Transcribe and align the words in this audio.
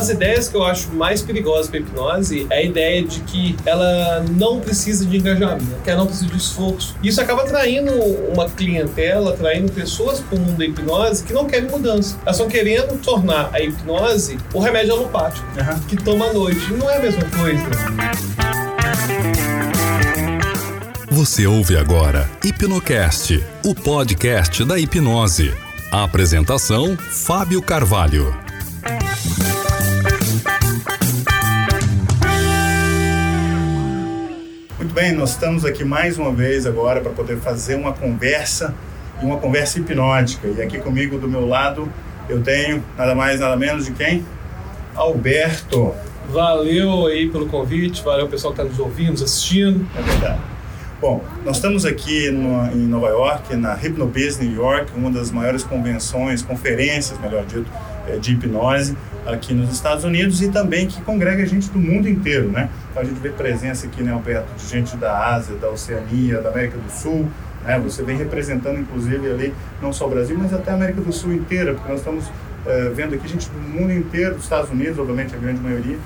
das 0.00 0.08
ideias 0.08 0.48
que 0.48 0.56
eu 0.56 0.64
acho 0.64 0.90
mais 0.94 1.20
perigosas 1.20 1.68
para 1.68 1.78
a 1.78 1.82
hipnose 1.82 2.46
é 2.48 2.56
a 2.56 2.62
ideia 2.62 3.02
de 3.02 3.20
que 3.20 3.54
ela 3.66 4.24
não 4.30 4.58
precisa 4.58 5.04
de 5.04 5.18
engajamento, 5.18 5.66
que 5.84 5.90
ela 5.90 5.98
não 5.98 6.06
precisa 6.06 6.30
de 6.30 6.38
esforço. 6.38 6.96
Isso 7.02 7.20
acaba 7.20 7.42
atraindo 7.42 7.92
uma 8.32 8.48
clientela, 8.48 9.34
atraindo 9.34 9.70
pessoas 9.72 10.20
para 10.20 10.38
o 10.38 10.40
mundo 10.40 10.56
da 10.56 10.64
hipnose 10.64 11.22
que 11.22 11.34
não 11.34 11.44
querem 11.46 11.68
mudança. 11.68 12.16
Elas 12.22 12.36
estão 12.36 12.48
querendo 12.48 12.98
tornar 13.02 13.50
a 13.52 13.60
hipnose 13.60 14.38
o 14.54 14.60
remédio 14.60 14.94
alopático, 14.94 15.46
uhum. 15.58 15.80
que 15.80 15.96
toma 15.96 16.26
à 16.26 16.32
noite. 16.32 16.72
Não 16.72 16.88
é 16.88 16.96
a 16.96 17.00
mesma 17.00 17.24
coisa. 17.36 17.64
Você 21.10 21.46
ouve 21.46 21.76
agora 21.76 22.26
Hipnocast, 22.42 23.44
o 23.62 23.74
podcast 23.74 24.64
da 24.64 24.78
hipnose. 24.78 25.52
A 25.92 26.04
apresentação: 26.04 26.96
Fábio 26.96 27.60
Carvalho. 27.60 28.49
Bem, 35.00 35.12
nós 35.12 35.30
estamos 35.30 35.64
aqui 35.64 35.82
mais 35.82 36.18
uma 36.18 36.30
vez 36.30 36.66
agora 36.66 37.00
para 37.00 37.10
poder 37.10 37.38
fazer 37.38 37.74
uma 37.74 37.90
conversa 37.90 38.74
e 39.22 39.24
uma 39.24 39.38
conversa 39.38 39.78
hipnótica. 39.78 40.46
E 40.46 40.60
aqui 40.60 40.78
comigo 40.78 41.16
do 41.16 41.26
meu 41.26 41.48
lado 41.48 41.90
eu 42.28 42.42
tenho 42.42 42.84
nada 42.98 43.14
mais 43.14 43.40
nada 43.40 43.56
menos 43.56 43.86
de 43.86 43.92
quem? 43.92 44.22
Alberto. 44.94 45.94
Valeu 46.28 47.06
aí 47.06 47.30
pelo 47.30 47.46
convite, 47.46 48.02
valeu 48.04 48.28
pessoal 48.28 48.52
que 48.52 48.60
está 48.60 48.70
nos 48.70 48.78
ouvindo, 48.78 49.12
nos 49.12 49.22
assistindo. 49.22 49.88
É 49.96 50.02
verdade. 50.02 50.40
Bom, 51.00 51.24
nós 51.46 51.56
estamos 51.56 51.86
aqui 51.86 52.30
no, 52.30 52.66
em 52.70 52.86
Nova 52.86 53.08
York, 53.08 53.56
na 53.56 53.72
Hypnobiz 53.72 54.38
New 54.38 54.52
York, 54.52 54.92
uma 54.94 55.10
das 55.10 55.30
maiores 55.30 55.64
convenções, 55.64 56.42
conferências, 56.42 57.18
melhor 57.18 57.46
dito, 57.46 57.64
de 58.18 58.32
hipnose 58.32 58.96
aqui 59.26 59.52
nos 59.54 59.70
Estados 59.72 60.04
Unidos 60.04 60.40
e 60.42 60.48
também 60.48 60.86
que 60.86 61.00
congrega 61.02 61.44
gente 61.46 61.70
do 61.70 61.78
mundo 61.78 62.08
inteiro, 62.08 62.50
né? 62.50 62.68
Então 62.90 63.02
a 63.02 63.04
gente 63.04 63.20
vê 63.20 63.30
presença 63.30 63.86
aqui, 63.86 64.02
né, 64.02 64.12
Alberto, 64.12 64.52
de 64.56 64.66
gente 64.66 64.96
da 64.96 65.34
Ásia, 65.34 65.56
da 65.56 65.68
Oceania, 65.68 66.40
da 66.40 66.50
América 66.50 66.78
do 66.78 66.90
Sul, 66.90 67.28
né? 67.64 67.78
Você 67.80 68.02
vem 68.02 68.16
representando, 68.16 68.78
inclusive, 68.78 69.30
ali 69.30 69.54
não 69.80 69.92
só 69.92 70.06
o 70.06 70.10
Brasil, 70.10 70.36
mas 70.38 70.52
até 70.52 70.70
a 70.70 70.74
América 70.74 71.00
do 71.00 71.12
Sul 71.12 71.32
inteira, 71.32 71.74
porque 71.74 71.90
nós 71.90 72.00
estamos 72.00 72.26
uh, 72.26 72.94
vendo 72.94 73.14
aqui 73.14 73.28
gente 73.28 73.48
do 73.50 73.58
mundo 73.58 73.92
inteiro, 73.92 74.34
dos 74.34 74.44
Estados 74.44 74.70
Unidos, 74.70 74.98
obviamente, 74.98 75.34
a 75.34 75.38
grande 75.38 75.60
maioria, 75.60 75.98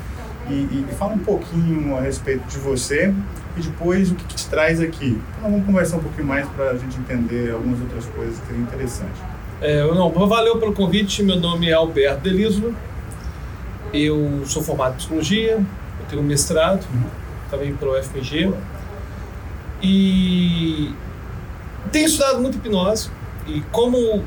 e, 0.49 0.53
e, 0.53 0.87
e, 0.91 0.95
fala 0.95 1.15
um 1.15 1.19
pouquinho 1.19 1.97
a 1.97 2.03
respeito 2.03 2.47
de 2.49 2.59
você 2.59 3.15
e 3.57 3.63
depois 3.63 4.11
o 4.11 4.15
que, 4.15 4.25
que 4.25 4.35
te 4.35 4.47
traz 4.49 4.79
aqui. 4.79 5.19
Então 5.39 5.51
vamos 5.51 5.65
conversar 5.65 5.97
um 5.97 6.01
pouquinho 6.01 6.27
mais 6.27 6.47
para 6.49 6.71
a 6.71 6.77
gente 6.77 6.99
entender 6.99 7.51
algumas 7.51 7.81
outras 7.81 8.05
coisas 8.07 8.39
que 8.41 8.47
seria 8.49 8.61
interessante. 8.61 9.34
É, 9.61 9.83
não, 9.83 10.11
valeu 10.11 10.59
pelo 10.59 10.73
convite. 10.73 11.23
Meu 11.23 11.37
nome 11.37 11.69
é 11.69 11.73
Alberto 11.73 12.23
Delislo. 12.23 12.75
Eu 13.93 14.43
sou 14.45 14.63
formado 14.63 14.95
em 14.95 14.97
psicologia, 14.97 15.53
eu 15.53 16.07
tenho 16.09 16.21
um 16.21 16.25
mestrado 16.25 16.85
também 17.51 17.75
pelo 17.75 17.93
UFMG. 17.93 18.53
E 19.83 20.91
tenho 21.93 22.07
estudado 22.07 22.41
muito 22.41 22.57
hipnose. 22.57 23.11
E 23.47 23.61
como 23.71 24.25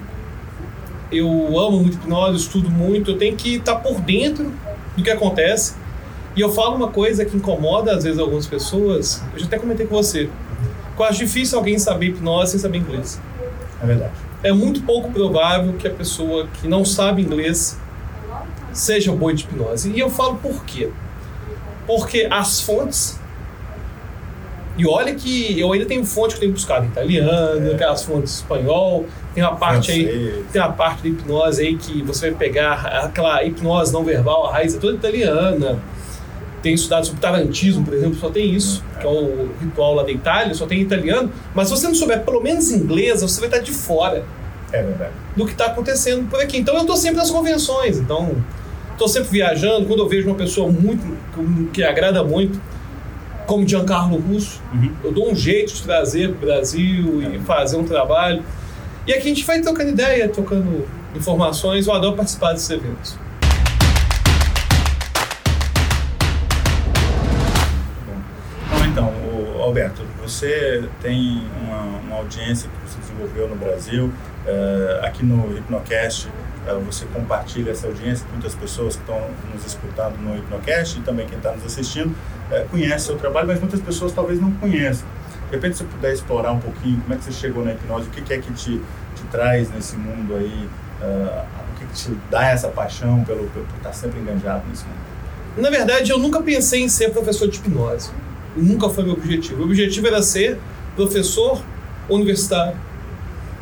eu 1.12 1.60
amo 1.60 1.80
muito 1.80 1.96
hipnose, 1.96 2.38
estudo 2.38 2.70
muito, 2.70 3.12
eu 3.12 3.18
tenho 3.18 3.36
que 3.36 3.56
estar 3.56 3.76
por 3.76 4.00
dentro 4.00 4.54
do 4.96 5.04
que 5.04 5.10
acontece 5.10 5.76
e 6.38 6.42
eu 6.42 6.52
falo 6.52 6.76
uma 6.76 6.90
coisa 6.90 7.26
que 7.26 7.36
incomoda 7.36 7.96
às 7.96 8.04
vezes 8.04 8.20
algumas 8.20 8.46
pessoas, 8.46 9.24
eu 9.34 9.40
já 9.40 9.48
até 9.48 9.58
comentei 9.58 9.88
com 9.88 9.96
você. 9.96 10.30
Eu 10.98 11.06
acho 11.06 11.18
difícil 11.18 11.58
alguém 11.58 11.80
saber 11.80 12.10
hipnose 12.10 12.52
sem 12.52 12.60
saber 12.60 12.78
inglês. 12.78 13.20
É 13.82 13.86
verdade. 13.88 14.14
É 14.44 14.52
muito 14.52 14.82
pouco 14.82 15.12
provável 15.12 15.74
que 15.74 15.88
a 15.88 15.92
pessoa 15.92 16.48
que 16.62 16.68
não 16.68 16.86
sabe 16.86 17.22
inglês 17.22 17.78
seja 18.72 19.12
boa 19.12 19.34
de 19.34 19.44
hipnose. 19.44 19.92
E 19.92 20.00
eu 20.00 20.10
falo 20.10 20.36
por 20.36 20.64
quê? 20.64 20.90
Porque 21.86 22.28
as 22.30 22.62
fontes. 22.62 23.20
E 24.78 24.86
olha 24.88 25.16
que 25.16 25.60
eu 25.60 25.74
ainda 25.74 25.88
tenho 25.88 26.06
fonte 26.06 26.30
que 26.30 26.36
eu 26.36 26.42
tenho 26.42 26.54
buscado 26.54 26.86
em 26.86 26.90
italiano, 26.90 27.72
é. 27.72 27.74
aquelas 27.74 28.04
fontes 28.04 28.36
espanhol, 28.36 29.08
tem 29.34 29.44
uma 29.44 29.56
parte 29.56 29.92
aí, 29.92 30.46
tem 30.52 30.62
uma 30.62 30.72
parte 30.72 31.02
de 31.02 31.10
hipnose 31.10 31.64
aí 31.64 31.76
que 31.76 32.04
você 32.04 32.30
vai 32.30 32.38
pegar 32.38 32.86
aquela 33.04 33.44
hipnose 33.44 33.92
não 33.92 34.04
verbal, 34.04 34.46
a 34.46 34.54
raiz 34.54 34.76
é 34.76 34.78
toda 34.78 34.94
italiana 34.94 35.82
tem 36.62 36.74
estudado 36.74 37.06
sobre 37.06 37.22
tarantismo, 37.22 37.86
por 37.86 37.94
exemplo, 37.94 38.16
só 38.20 38.30
tem 38.30 38.54
isso, 38.54 38.84
que 39.00 39.06
é 39.06 39.10
o 39.10 39.50
ritual 39.60 39.96
lá 39.96 40.04
da 40.04 40.12
Itália, 40.12 40.54
só 40.54 40.66
tem 40.66 40.82
italiano. 40.82 41.32
Mas 41.54 41.68
se 41.68 41.76
você 41.76 41.88
não 41.88 41.96
souber 41.96 42.24
pelo 42.24 42.42
menos 42.42 42.72
inglês, 42.72 43.22
você 43.22 43.40
vai 43.40 43.50
estar 43.50 43.60
de 43.60 43.72
fora 43.72 44.26
é 44.72 44.82
verdade. 44.82 45.12
do 45.36 45.46
que 45.46 45.52
está 45.52 45.68
acontecendo 45.68 46.30
por 46.30 46.42
aqui. 46.42 46.58
Então 46.58 46.76
eu 46.76 46.82
estou 46.82 46.98
sempre 46.98 47.18
nas 47.18 47.30
convenções, 47.30 47.98
então 47.98 48.36
estou 48.92 49.08
sempre 49.08 49.30
viajando. 49.30 49.86
Quando 49.86 50.00
eu 50.00 50.10
vejo 50.10 50.28
uma 50.28 50.36
pessoa 50.36 50.72
muito 50.72 51.18
que 51.72 51.84
agrada 51.84 52.24
muito, 52.24 52.60
como 53.46 53.68
Giancarlo 53.68 54.18
Russo, 54.18 54.62
uhum. 54.74 54.92
eu 55.04 55.12
dou 55.12 55.32
um 55.32 55.36
jeito 55.36 55.74
de 55.74 55.84
trazer 55.84 56.30
para 56.30 56.38
o 56.38 56.42
Brasil 56.42 57.22
e 57.34 57.40
fazer 57.40 57.78
um 57.78 57.86
trabalho. 57.86 58.44
E 59.06 59.14
aqui 59.14 59.22
a 59.22 59.30
gente 59.30 59.46
vai 59.46 59.62
trocando 59.62 59.90
ideia, 59.90 60.28
trocando 60.28 60.86
informações. 61.16 61.88
Eu 61.88 61.94
adoro 61.94 62.16
participar 62.16 62.52
desses 62.52 62.70
eventos. 62.70 63.27
Alberto, 69.68 70.02
você 70.22 70.88
tem 71.02 71.44
uma, 71.62 72.00
uma, 72.00 72.16
audiência 72.16 72.70
que 72.70 72.90
você 72.90 73.00
desenvolveu 73.02 73.50
no 73.50 73.56
Brasil, 73.58 74.06
uh, 74.06 75.06
aqui 75.06 75.26
no 75.26 75.58
Hipnocast, 75.58 76.30
uh, 76.66 76.80
você 76.80 77.06
compartilha 77.08 77.72
essa 77.72 77.88
audiência 77.88 78.26
muitas 78.32 78.56
pessoas 78.56 78.96
que 78.96 79.02
estão 79.02 79.22
nos 79.54 79.66
escutando 79.66 80.18
no 80.20 80.38
Hipnocast 80.38 80.98
e 80.98 81.02
também 81.02 81.28
quem 81.28 81.38
está 81.38 81.52
nos 81.52 81.66
assistindo 81.66 82.16
uh, 82.50 82.68
conhece 82.70 83.08
seu 83.08 83.18
trabalho, 83.18 83.48
mas 83.48 83.60
muitas 83.60 83.82
pessoas 83.82 84.14
talvez 84.14 84.40
não 84.40 84.52
conheçam. 84.54 85.06
De 85.50 85.56
repente, 85.56 85.78
se 85.78 85.84
você 85.84 85.90
puder 85.90 86.14
explorar 86.14 86.54
um 86.54 86.60
pouquinho 86.60 87.02
como 87.02 87.14
é 87.14 87.18
que 87.18 87.26
você 87.26 87.34
chegou 87.34 87.64
na 87.64 87.74
hipnose, 87.74 88.08
o 88.08 88.12
que, 88.12 88.22
que 88.22 88.34
é 88.34 88.38
que 88.38 88.54
te, 88.54 88.82
te 89.16 89.24
traz 89.30 89.70
nesse 89.72 89.98
mundo 89.98 90.36
aí, 90.36 90.70
o 91.02 91.80
que, 91.80 91.86
que 91.86 91.94
te 91.94 92.18
dá 92.32 92.48
essa 92.48 92.70
paixão 92.70 93.24
pelo, 93.24 93.50
pelo, 93.50 93.66
por 93.66 93.78
estar 93.78 93.94
sempre 93.94 94.20
enganjado 94.20 94.64
nesse 94.70 94.84
mundo? 94.86 94.98
Na 95.58 95.70
verdade, 95.70 96.12
eu 96.12 96.20
nunca 96.20 96.42
pensei 96.42 96.84
em 96.84 96.90
ser 96.90 97.12
professor 97.12 97.48
de 97.48 97.58
hipnose 97.58 98.12
nunca 98.58 98.90
foi 98.90 99.04
meu 99.04 99.14
objetivo. 99.14 99.62
O 99.62 99.66
objetivo 99.66 100.08
era 100.08 100.22
ser 100.22 100.58
professor 100.96 101.62
universitário, 102.10 102.76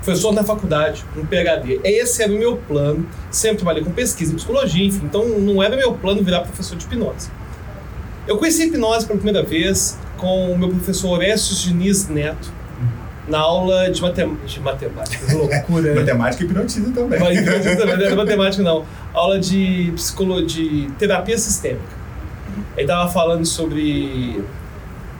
professor 0.03 0.31
na 0.31 0.43
faculdade, 0.43 1.03
um 1.17 1.25
PhD. 1.25 1.79
Esse 1.83 2.23
era 2.23 2.31
o 2.31 2.37
meu 2.37 2.57
plano. 2.57 3.05
Sempre 3.31 3.57
trabalhei 3.57 3.83
com 3.83 3.91
pesquisa 3.91 4.31
em 4.31 4.35
psicologia, 4.35 4.85
enfim. 4.85 5.05
Então 5.05 5.27
não 5.27 5.61
era 5.61 5.75
meu 5.75 5.93
plano 5.93 6.23
virar 6.23 6.41
professor 6.41 6.77
de 6.77 6.85
hipnose. 6.85 7.29
Eu 8.27 8.37
conheci 8.37 8.63
a 8.63 8.65
hipnose 8.65 9.05
pela 9.05 9.19
primeira 9.19 9.43
vez 9.43 9.97
com 10.17 10.51
o 10.51 10.57
meu 10.57 10.69
professor 10.69 11.11
Orestes 11.11 11.61
Diniz 11.61 12.07
Neto, 12.07 12.51
na 13.27 13.39
aula 13.39 13.89
de, 13.89 14.01
matem 14.01 14.37
de 14.45 14.59
matemática. 14.59 15.25
Loucura. 15.35 15.93
Né? 15.93 15.99
matemática 15.99 16.43
e 16.43 16.45
hipnotismo 16.45 16.91
também. 16.93 17.19
Mas 17.19 17.37
hipnotismo 17.41 17.77
também, 17.77 17.97
não 17.97 18.05
é 18.05 18.15
matemática 18.15 18.63
não. 18.63 18.85
Aula 19.13 19.39
de 19.39 19.91
psicologia, 19.95 20.45
de 20.47 20.91
terapia 20.93 21.37
sistêmica. 21.37 22.05
Ele 22.75 22.83
estava 22.83 23.11
falando 23.11 23.45
sobre 23.45 24.43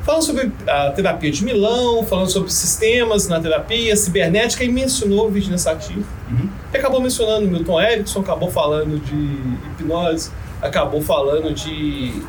falando 0.06 0.22
sobre 0.22 0.52
a 0.68 0.92
terapia 0.92 1.32
de 1.32 1.44
Milão, 1.44 2.06
falando 2.06 2.30
sobre 2.30 2.52
sistemas 2.52 3.28
na 3.28 3.42
terapia, 3.42 3.96
cibernética, 3.96 4.64
e 4.64 4.72
mencionou 4.72 5.32
vigilância 5.32 5.72
ativa. 5.72 6.04
Uhum. 6.30 6.48
E 6.72 6.78
acabou 6.78 7.02
mencionando 7.02 7.48
Milton 7.48 7.82
Erickson, 7.82 8.20
acabou 8.20 8.52
falando 8.52 9.00
de 9.00 9.82
hipnose, 9.82 10.30
acabou 10.62 11.02
falando 11.02 11.52
de 11.52 12.22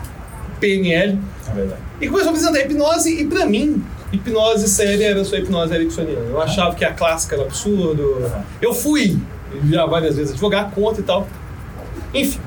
PNL. 0.59 1.19
É 1.51 1.53
verdade. 1.53 1.81
E 2.01 2.09
começou 2.09 2.29
a 2.29 2.31
apresentar 2.31 2.61
hipnose, 2.61 3.21
e 3.21 3.27
para 3.27 3.45
mim, 3.45 3.85
hipnose 4.11 4.69
séria 4.71 5.09
era 5.09 5.23
só 5.23 5.37
hipnose 5.37 5.75
ericksoniana. 5.75 6.31
Eu 6.31 6.41
achava 6.41 6.75
que 6.75 6.85
a 6.85 6.95
clássica 6.95 7.37
era 7.37 7.45
absurdo. 7.45 8.03
Uhum. 8.03 8.43
Eu 8.63 8.73
fui 8.73 9.19
já 9.71 9.85
várias 9.85 10.17
vezes 10.17 10.33
advogar 10.33 10.71
contra 10.71 11.03
e 11.03 11.05
tal. 11.05 11.29
Enfim, 12.15 12.41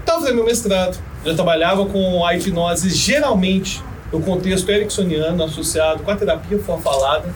estava 0.00 0.20
fazendo 0.20 0.36
meu 0.36 0.44
mestrado, 0.44 0.98
já 1.24 1.34
trabalhava 1.34 1.86
com 1.86 2.26
a 2.26 2.36
hipnose 2.36 2.90
geralmente 2.90 3.82
no 4.12 4.20
contexto 4.20 4.68
ericksoniano 4.70 5.42
associado 5.44 6.02
com 6.02 6.10
a 6.10 6.16
terapia 6.16 6.58
falada. 6.58 7.32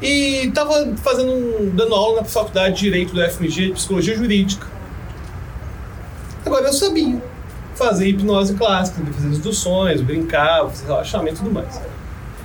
E 0.00 0.46
estava 0.46 0.92
fazendo 0.96 1.32
um, 1.32 1.70
dando 1.74 1.94
aula 1.94 2.20
na 2.20 2.24
faculdade 2.24 2.74
de 2.74 2.80
Direito 2.82 3.14
do 3.14 3.30
FMG 3.30 3.68
de 3.68 3.72
Psicologia 3.72 4.14
Jurídica. 4.14 4.66
Agora 6.44 6.66
eu 6.66 6.72
sabia 6.72 7.20
fazer 7.74 8.08
hipnose 8.08 8.54
clássica, 8.54 9.02
fazer 9.12 9.28
induções, 9.28 10.00
brincar, 10.02 10.66
fazer 10.68 10.86
relaxamento 10.86 11.36
e 11.36 11.38
tudo 11.38 11.50
mais. 11.50 11.80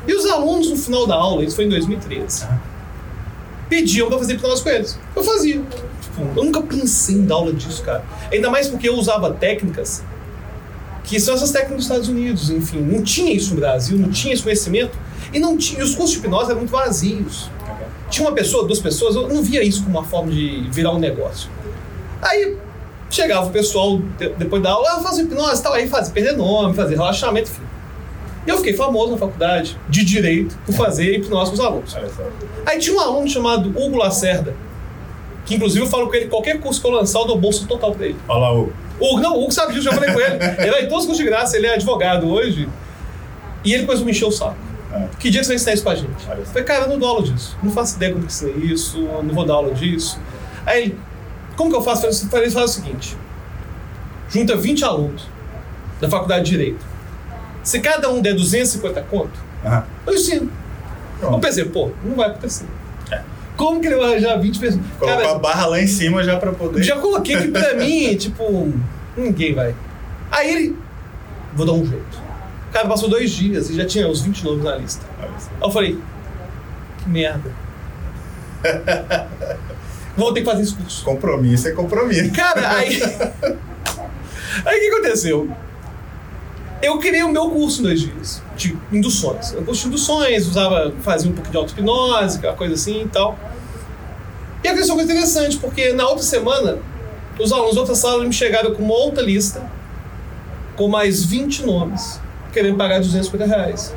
E 0.07 0.13
os 0.13 0.25
alunos 0.25 0.69
no 0.69 0.77
final 0.77 1.05
da 1.05 1.15
aula, 1.15 1.43
isso 1.43 1.55
foi 1.55 1.65
em 1.65 1.69
2013, 1.69 2.47
pediam 3.69 4.07
para 4.07 4.17
fazer 4.17 4.33
hipnose 4.33 4.63
com 4.63 4.69
eles. 4.69 4.99
Eu 5.15 5.23
fazia. 5.23 5.61
Tipo, 6.01 6.21
eu 6.35 6.43
nunca 6.43 6.61
pensei 6.61 7.15
em 7.15 7.25
dar 7.25 7.35
aula 7.35 7.53
disso, 7.53 7.83
cara. 7.83 8.03
Ainda 8.31 8.49
mais 8.49 8.69
porque 8.69 8.87
eu 8.87 8.95
usava 8.95 9.31
técnicas 9.33 10.03
que 11.03 11.19
são 11.19 11.33
essas 11.33 11.51
técnicas 11.51 11.77
dos 11.77 11.85
Estados 11.85 12.07
Unidos, 12.09 12.49
enfim. 12.49 12.79
Não 12.79 13.01
tinha 13.03 13.33
isso 13.33 13.53
no 13.53 13.59
Brasil, 13.59 13.97
não 13.97 14.09
tinha 14.09 14.33
esse 14.33 14.43
conhecimento. 14.43 14.97
E 15.33 15.39
não 15.39 15.55
tinha, 15.57 15.79
e 15.79 15.83
os 15.83 15.95
cursos 15.95 16.11
de 16.11 16.17
hipnose 16.19 16.49
eram 16.49 16.59
muito 16.59 16.71
vazios. 16.71 17.49
Tinha 18.09 18.27
uma 18.27 18.33
pessoa, 18.35 18.65
duas 18.67 18.79
pessoas, 18.79 19.15
eu 19.15 19.27
não 19.29 19.41
via 19.41 19.63
isso 19.63 19.83
como 19.83 19.97
uma 19.97 20.05
forma 20.05 20.31
de 20.31 20.67
virar 20.69 20.91
um 20.91 20.99
negócio. 20.99 21.49
Aí 22.21 22.57
chegava 23.09 23.47
o 23.47 23.49
pessoal, 23.51 23.99
de- 24.17 24.29
depois 24.29 24.61
da 24.61 24.71
aula, 24.71 24.87
ah, 24.91 24.99
faz 25.01 25.17
hipnose 25.17 25.59
e 25.61 25.63
tal, 25.63 25.73
aí 25.73 25.87
fazia 25.87 26.13
perder 26.13 26.33
nome, 26.35 26.73
fazer 26.73 26.95
relaxamento, 26.95 27.49
enfim. 27.49 27.61
E 28.45 28.49
eu 28.49 28.57
fiquei 28.57 28.73
famoso 28.73 29.11
na 29.11 29.17
faculdade 29.17 29.77
de 29.87 30.03
Direito 30.03 30.57
por 30.65 30.73
fazer 30.73 31.15
hipnose 31.17 31.51
com 31.51 31.55
os 31.55 31.59
alunos. 31.63 31.95
Aí 32.65 32.79
tinha 32.79 32.95
um 32.95 32.99
aluno 32.99 33.29
chamado 33.29 33.69
Hugo 33.69 33.97
Lacerda, 33.97 34.53
que 35.45 35.55
inclusive 35.55 35.85
eu 35.85 35.89
falo 35.89 36.07
com 36.07 36.15
ele, 36.15 36.27
qualquer 36.27 36.59
curso 36.59 36.81
que 36.81 36.87
eu 36.87 36.91
lançar, 36.91 37.19
eu 37.19 37.27
dou 37.27 37.37
bolsa 37.39 37.65
total 37.67 37.93
pra 37.93 38.05
ele. 38.07 38.17
Olha 38.27 38.39
lá 38.39 38.53
o. 38.59 38.73
O 39.01 39.19
não, 39.19 39.35
o 39.35 39.43
Hugo 39.43 39.51
sabe 39.51 39.73
disso, 39.73 39.83
já 39.85 39.91
falei 39.93 40.13
com 40.13 40.19
ele. 40.19 40.35
Ele 40.59 40.71
vai 40.71 40.83
em 40.83 40.87
todos 40.87 40.99
os 41.03 41.05
cursos 41.07 41.17
de 41.17 41.23
graça, 41.23 41.57
ele 41.57 41.67
é 41.67 41.73
advogado 41.73 42.29
hoje. 42.29 42.69
E 43.63 43.73
ele 43.73 43.83
começou 43.85 44.03
a 44.03 44.05
me 44.05 44.11
encher 44.11 44.25
o 44.25 44.31
saco. 44.31 44.55
É. 44.93 45.07
Que 45.19 45.29
dia 45.29 45.39
que 45.39 45.45
você 45.45 45.49
vai 45.49 45.55
ensinar 45.55 45.73
isso 45.73 45.83
pra 45.83 45.95
gente? 45.95 46.27
Eu 46.29 46.45
falei, 46.45 46.63
cara, 46.63 46.83
eu 46.85 46.89
não 46.89 46.99
dou 46.99 47.09
aula 47.09 47.23
disso. 47.23 47.57
Não 47.63 47.71
faço 47.71 47.95
ideia 47.95 48.11
como 48.13 48.25
que 48.25 48.31
ensinei 48.31 48.71
isso, 48.71 48.99
não 49.01 49.33
vou 49.33 49.45
dar 49.45 49.53
aula 49.55 49.73
disso. 49.73 50.19
Aí 50.65 50.83
ele, 50.83 50.99
como 51.55 51.69
que 51.71 51.75
eu 51.77 51.81
faço? 51.81 52.05
Eu 52.05 52.13
falei, 52.13 52.45
ele 52.47 52.51
o 52.59 52.67
seguinte: 52.67 53.17
junta 54.29 54.55
20 54.55 54.83
alunos 54.83 55.27
da 55.99 56.09
faculdade 56.09 56.45
de 56.45 56.51
Direito. 56.51 56.85
Se 57.63 57.79
cada 57.79 58.09
um 58.09 58.21
der 58.21 58.33
250 58.33 59.01
conto, 59.03 59.39
Aham. 59.65 59.83
eu 60.07 60.13
ensino. 60.13 60.51
Eu 61.21 61.27
Pronto. 61.27 61.41
pensei, 61.41 61.65
pô, 61.65 61.91
não 62.03 62.15
vai 62.15 62.29
acontecer. 62.29 62.65
Como 63.61 63.79
que 63.79 63.85
ele 63.85 63.97
vai 63.97 64.13
arranjar 64.13 64.37
20 64.37 64.59
pessoas? 64.59 64.83
Colocou 64.97 65.19
Cara, 65.19 65.35
a 65.35 65.37
barra 65.37 65.67
lá 65.67 65.79
em 65.79 65.85
cima 65.85 66.23
já 66.23 66.35
pra 66.37 66.51
poder. 66.51 66.81
já 66.81 66.97
coloquei 66.97 67.37
que 67.37 67.47
pra 67.49 67.75
mim, 67.75 68.15
tipo, 68.17 68.73
ninguém 69.15 69.53
vai. 69.53 69.75
Aí 70.31 70.51
ele, 70.51 70.77
vou 71.53 71.63
dar 71.63 71.73
um 71.73 71.85
jeito. 71.85 72.19
Cara 72.73 72.87
passou 72.87 73.07
dois 73.07 73.29
dias 73.29 73.69
e 73.69 73.75
já 73.75 73.85
tinha 73.85 74.07
uns 74.07 74.23
20 74.23 74.43
nomes 74.45 74.63
na 74.63 74.75
lista. 74.77 75.05
Aí 75.21 75.29
eu 75.61 75.69
falei, 75.69 75.99
que 76.97 77.07
merda. 77.07 77.51
Vou 80.17 80.33
ter 80.33 80.41
que 80.41 80.45
fazer 80.45 80.63
esse 80.63 80.73
curso. 80.73 81.05
Compromisso 81.05 81.67
é 81.67 81.71
compromisso. 81.71 82.31
Cara, 82.31 82.67
aí. 82.77 82.99
aí 84.65 84.77
o 84.77 84.79
que 84.79 84.89
aconteceu? 84.89 85.49
Eu 86.81 86.97
criei 86.97 87.21
o 87.21 87.29
meu 87.29 87.49
curso 87.51 87.81
em 87.81 87.83
dois 87.83 88.01
dias, 88.01 88.41
de 88.57 88.75
induções. 88.91 89.53
Eu 89.53 89.63
curso 89.63 89.83
de 89.83 89.87
induções, 89.89 90.47
usava, 90.47 90.91
fazia 91.01 91.29
um 91.29 91.33
pouco 91.33 91.49
de 91.51 91.55
auto-hipnose, 91.55 92.39
aquela 92.39 92.55
coisa 92.55 92.73
assim 92.73 93.03
e 93.03 93.07
tal. 93.07 93.37
E 94.63 94.67
aconteceu 94.67 94.93
uma 94.93 95.03
coisa 95.03 95.11
interessante, 95.11 95.57
porque 95.57 95.93
na 95.93 96.07
outra 96.07 96.23
semana, 96.23 96.77
os 97.39 97.51
alunos 97.51 97.75
da 97.75 97.81
outra 97.81 97.95
sala 97.95 98.23
me 98.23 98.33
chegaram 98.33 98.73
com 98.73 98.83
uma 98.83 98.93
outra 98.93 99.23
lista, 99.23 99.61
com 100.75 100.87
mais 100.87 101.23
20 101.23 101.65
nomes, 101.65 102.19
querendo 102.53 102.77
pagar 102.77 102.99
250 102.99 103.45
reais. 103.45 103.93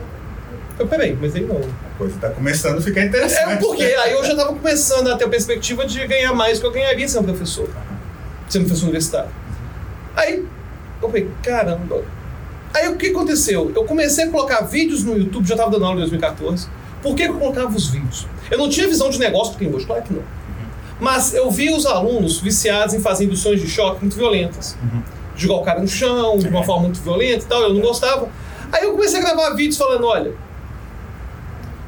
Eu, 0.79 0.89
peraí, 0.89 1.17
mas 1.21 1.35
aí 1.37 1.43
não. 1.43 1.57
A 1.57 1.99
coisa 1.99 2.19
tá 2.19 2.31
começando 2.31 2.79
a 2.79 2.81
ficar 2.81 3.05
interessante. 3.05 3.53
É 3.53 3.57
porque 3.57 3.83
aí 3.83 4.13
eu 4.13 4.25
já 4.25 4.35
tava 4.35 4.53
começando 4.53 5.09
a 5.09 5.17
ter 5.17 5.25
a 5.25 5.29
perspectiva 5.29 5.87
de 5.87 6.05
ganhar 6.07 6.33
mais 6.33 6.59
do 6.59 6.63
que 6.63 6.67
eu 6.67 6.73
ganharia 6.73 7.07
sendo 7.07 7.25
professor. 7.25 7.69
Sendo 8.49 8.65
professor 8.65 8.87
universitário. 8.87 9.31
Aí 10.17 10.45
eu 11.01 11.09
falei, 11.09 11.31
caramba. 11.43 12.03
Aí 12.73 12.89
o 12.89 12.97
que 12.97 13.09
aconteceu? 13.09 13.71
Eu 13.75 13.85
comecei 13.85 14.25
a 14.25 14.31
colocar 14.31 14.63
vídeos 14.63 15.05
no 15.05 15.17
YouTube, 15.17 15.47
já 15.47 15.57
tava 15.57 15.71
dando 15.71 15.85
aula 15.85 15.97
em 15.97 16.01
2014. 16.01 16.67
Por 17.01 17.15
que 17.15 17.25
que 17.25 17.31
eu 17.31 17.39
colocava 17.39 17.77
os 17.77 17.89
vídeos? 17.89 18.27
Eu 18.51 18.59
não 18.59 18.69
tinha 18.69 18.89
visão 18.89 19.11
de 19.11 19.19
negócio 19.21 19.53
que 19.53 19.61
tem 19.61 19.73
hoje, 19.73 19.87
claro 19.87 20.03
que 20.03 20.13
não. 20.13 20.23
Mas 21.05 21.35
eu 21.35 21.51
via 21.51 21.77
os 21.77 21.85
alunos 21.87 22.41
viciados 22.41 22.95
em 22.95 23.01
fazer 23.01 23.25
induções 23.25 23.61
de 23.61 23.69
choque 23.69 24.01
muito 24.01 24.17
violentas. 24.17 24.77
Jogar 25.37 25.55
o 25.57 25.63
cara 25.63 25.81
no 25.81 25.89
chão, 25.89 26.39
de 26.39 26.49
uma 26.49 26.63
forma 26.65 26.85
muito 26.85 27.01
violenta 27.01 27.45
e 27.45 27.49
tal, 27.49 27.61
eu 27.63 27.75
não 27.75 27.81
gostava. 27.81 28.29
Aí 28.73 28.85
eu 28.85 28.93
comecei 28.93 29.21
a 29.21 29.23
gravar 29.23 29.51
vídeos 29.51 29.77
falando, 29.77 30.07
olha, 30.07 30.33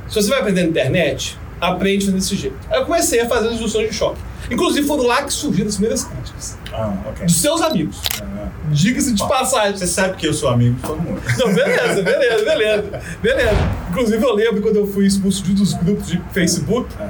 se 0.09 0.15
você 0.15 0.29
vai 0.29 0.41
aprender 0.41 0.63
na 0.63 0.69
internet, 0.69 1.39
aprende 1.61 2.11
desse 2.11 2.37
jeito. 2.37 2.57
Aí 2.71 2.79
eu 2.81 2.85
comecei 2.85 3.21
a 3.21 3.29
fazer 3.29 3.49
as 3.49 3.55
induções 3.55 3.89
de 3.91 3.95
choque. 3.97 4.19
Inclusive 4.51 4.87
foram 4.87 5.05
lá 5.07 5.23
que 5.25 5.33
surgiram 5.33 5.69
as 5.69 5.75
primeiras 5.75 6.05
críticas. 6.05 6.57
Ah, 6.73 6.93
ok. 7.09 7.27
Dos 7.27 7.37
seus 7.41 7.61
amigos. 7.63 8.01
Ah, 8.23 8.47
Diga-se 8.71 9.13
de 9.15 9.27
passagem. 9.27 9.77
Você 9.77 9.87
sabe 9.89 10.17
que 10.17 10.27
eu 10.27 10.33
sou 10.35 10.49
amigo 10.49 10.77
de 10.77 10.83
todo 10.83 11.01
mundo. 11.01 11.21
Não, 11.39 11.53
beleza, 11.53 12.03
beleza, 12.03 12.45
beleza. 12.45 13.01
Beleza. 13.23 13.57
Inclusive 13.91 14.23
eu 14.25 14.35
lembro 14.35 14.63
quando 14.63 14.77
eu 14.77 14.87
fui 14.87 15.07
expulso 15.07 15.43
de 15.43 15.51
um 15.53 15.55
dos 15.55 15.73
grupos 15.73 16.07
de 16.09 16.21
Facebook, 16.33 16.89
É. 17.01 17.09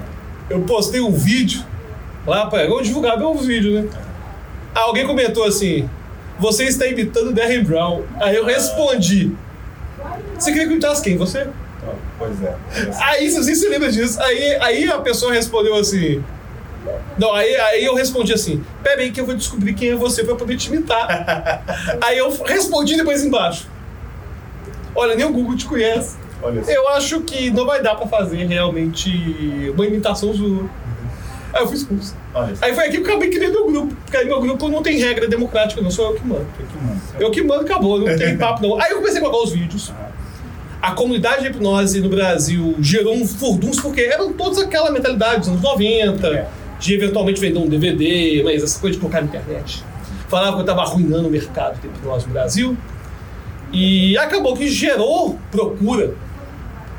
eu 0.51 0.61
postei 0.63 1.01
um 1.01 1.13
vídeo 1.13 1.63
lá 2.27 2.47
para 2.47 2.65
eu 2.65 2.83
divulgar 2.83 3.19
meus 3.19 3.47
vídeos, 3.47 3.83
né? 3.83 3.89
Aí 4.75 4.83
alguém 4.83 5.07
comentou 5.07 5.45
assim: 5.45 5.89
Você 6.39 6.65
está 6.65 6.87
imitando 6.87 7.29
o 7.29 7.33
Darren 7.33 7.63
Brown. 7.63 8.03
Aí 8.21 8.37
eu 8.37 8.45
respondi: 8.45 9.33
Você 10.39 10.51
queria 10.53 10.67
que 10.67 10.73
imitasse 10.73 11.03
quem? 11.03 11.17
Você? 11.17 11.47
Pois 12.19 12.43
é. 12.43 12.55
Aí, 13.03 13.31
você 13.31 13.55
se 13.55 13.69
lembra 13.69 13.91
disso. 13.91 14.21
Aí, 14.21 14.57
aí 14.61 14.89
a 14.89 14.99
pessoa 14.99 15.33
respondeu 15.33 15.77
assim. 15.77 16.23
Não, 17.19 17.33
aí, 17.33 17.55
aí 17.57 17.85
eu 17.85 17.95
respondi 17.95 18.33
assim: 18.33 18.65
Pera 18.83 19.01
aí 19.01 19.11
que 19.11 19.21
eu 19.21 19.27
vou 19.27 19.35
descobrir 19.35 19.75
quem 19.75 19.91
é 19.91 19.97
você 19.97 20.25
pra 20.25 20.35
poder 20.35 20.57
te 20.57 20.69
imitar. 20.69 21.63
aí 22.03 22.19
eu 22.19 22.31
respondi 22.45 22.97
depois 22.97 23.25
embaixo: 23.25 23.69
Olha, 24.95 25.15
nem 25.15 25.25
o 25.25 25.33
Google 25.33 25.57
te 25.57 25.67
conhece. 25.67 26.17
Eu 26.69 26.89
acho 26.91 27.23
que 27.23 27.51
não 27.51 27.67
vai 27.67 27.83
dar 27.83 27.97
pra 27.97 28.07
fazer 28.07 28.45
realmente 28.47 29.73
uma 29.75 29.87
imitação 29.87 30.35
sua. 30.35 30.69
Aí 31.57 31.63
eu 31.63 31.67
fui 31.69 31.77
expulso. 31.77 32.15
Olha 32.35 32.55
só. 32.55 32.65
Aí 32.65 32.75
foi 32.75 32.85
aqui 32.85 32.99
que 32.99 33.03
eu 33.03 33.07
acabei 33.11 33.31
criando 33.31 33.53
meu 33.55 33.67
grupo. 33.67 33.97
Porque 34.05 34.17
aí 34.17 34.27
meu 34.27 34.41
grupo 34.41 34.69
não 34.69 34.83
tem 34.83 34.99
regra 34.99 35.27
democrática, 35.27 35.81
não 35.81 35.91
sou 35.91 36.11
eu 36.11 36.15
que 36.15 36.27
mando. 36.27 36.47
Que. 36.57 37.23
Eu 37.23 37.31
que 37.31 37.43
mando, 37.43 37.63
acabou, 37.63 37.99
não 38.01 38.17
tem 38.17 38.37
papo 38.39 38.63
não. 38.67 38.81
Aí 38.81 38.91
eu 38.91 38.99
comecei 38.99 39.19
a 39.19 39.21
colocar 39.23 39.45
os 39.45 39.53
vídeos. 39.53 39.93
A 40.83 40.93
comunidade 40.93 41.43
de 41.43 41.49
hipnose 41.49 42.01
no 42.01 42.09
Brasil 42.09 42.77
gerou 42.81 43.15
um 43.15 43.27
furdunço 43.27 43.81
porque 43.83 44.03
eram 44.03 44.33
todos 44.33 44.59
aquela 44.59 44.91
mentalidade 44.91 45.41
dos 45.41 45.49
anos 45.49 45.63
90, 45.63 46.27
É. 46.29 46.49
de 46.79 46.95
eventualmente 46.95 47.41
vender 47.41 47.59
um 47.59 47.67
DVD, 47.69 48.43
mas 48.45 48.63
essa 48.63 48.79
coisa 48.79 48.95
de 48.95 49.01
colocar 49.01 49.21
na 49.23 49.27
internet. 49.27 49.83
Falava 50.29 50.53
que 50.53 50.59
eu 50.59 50.61
estava 50.61 50.83
arruinando 50.83 51.27
o 51.27 51.31
mercado 51.31 51.81
de 51.81 51.87
hipnose 51.89 52.27
no 52.27 52.33
Brasil. 52.33 52.77
E 53.73 54.17
acabou 54.19 54.55
que 54.57 54.69
gerou 54.69 55.39
procura. 55.51 56.15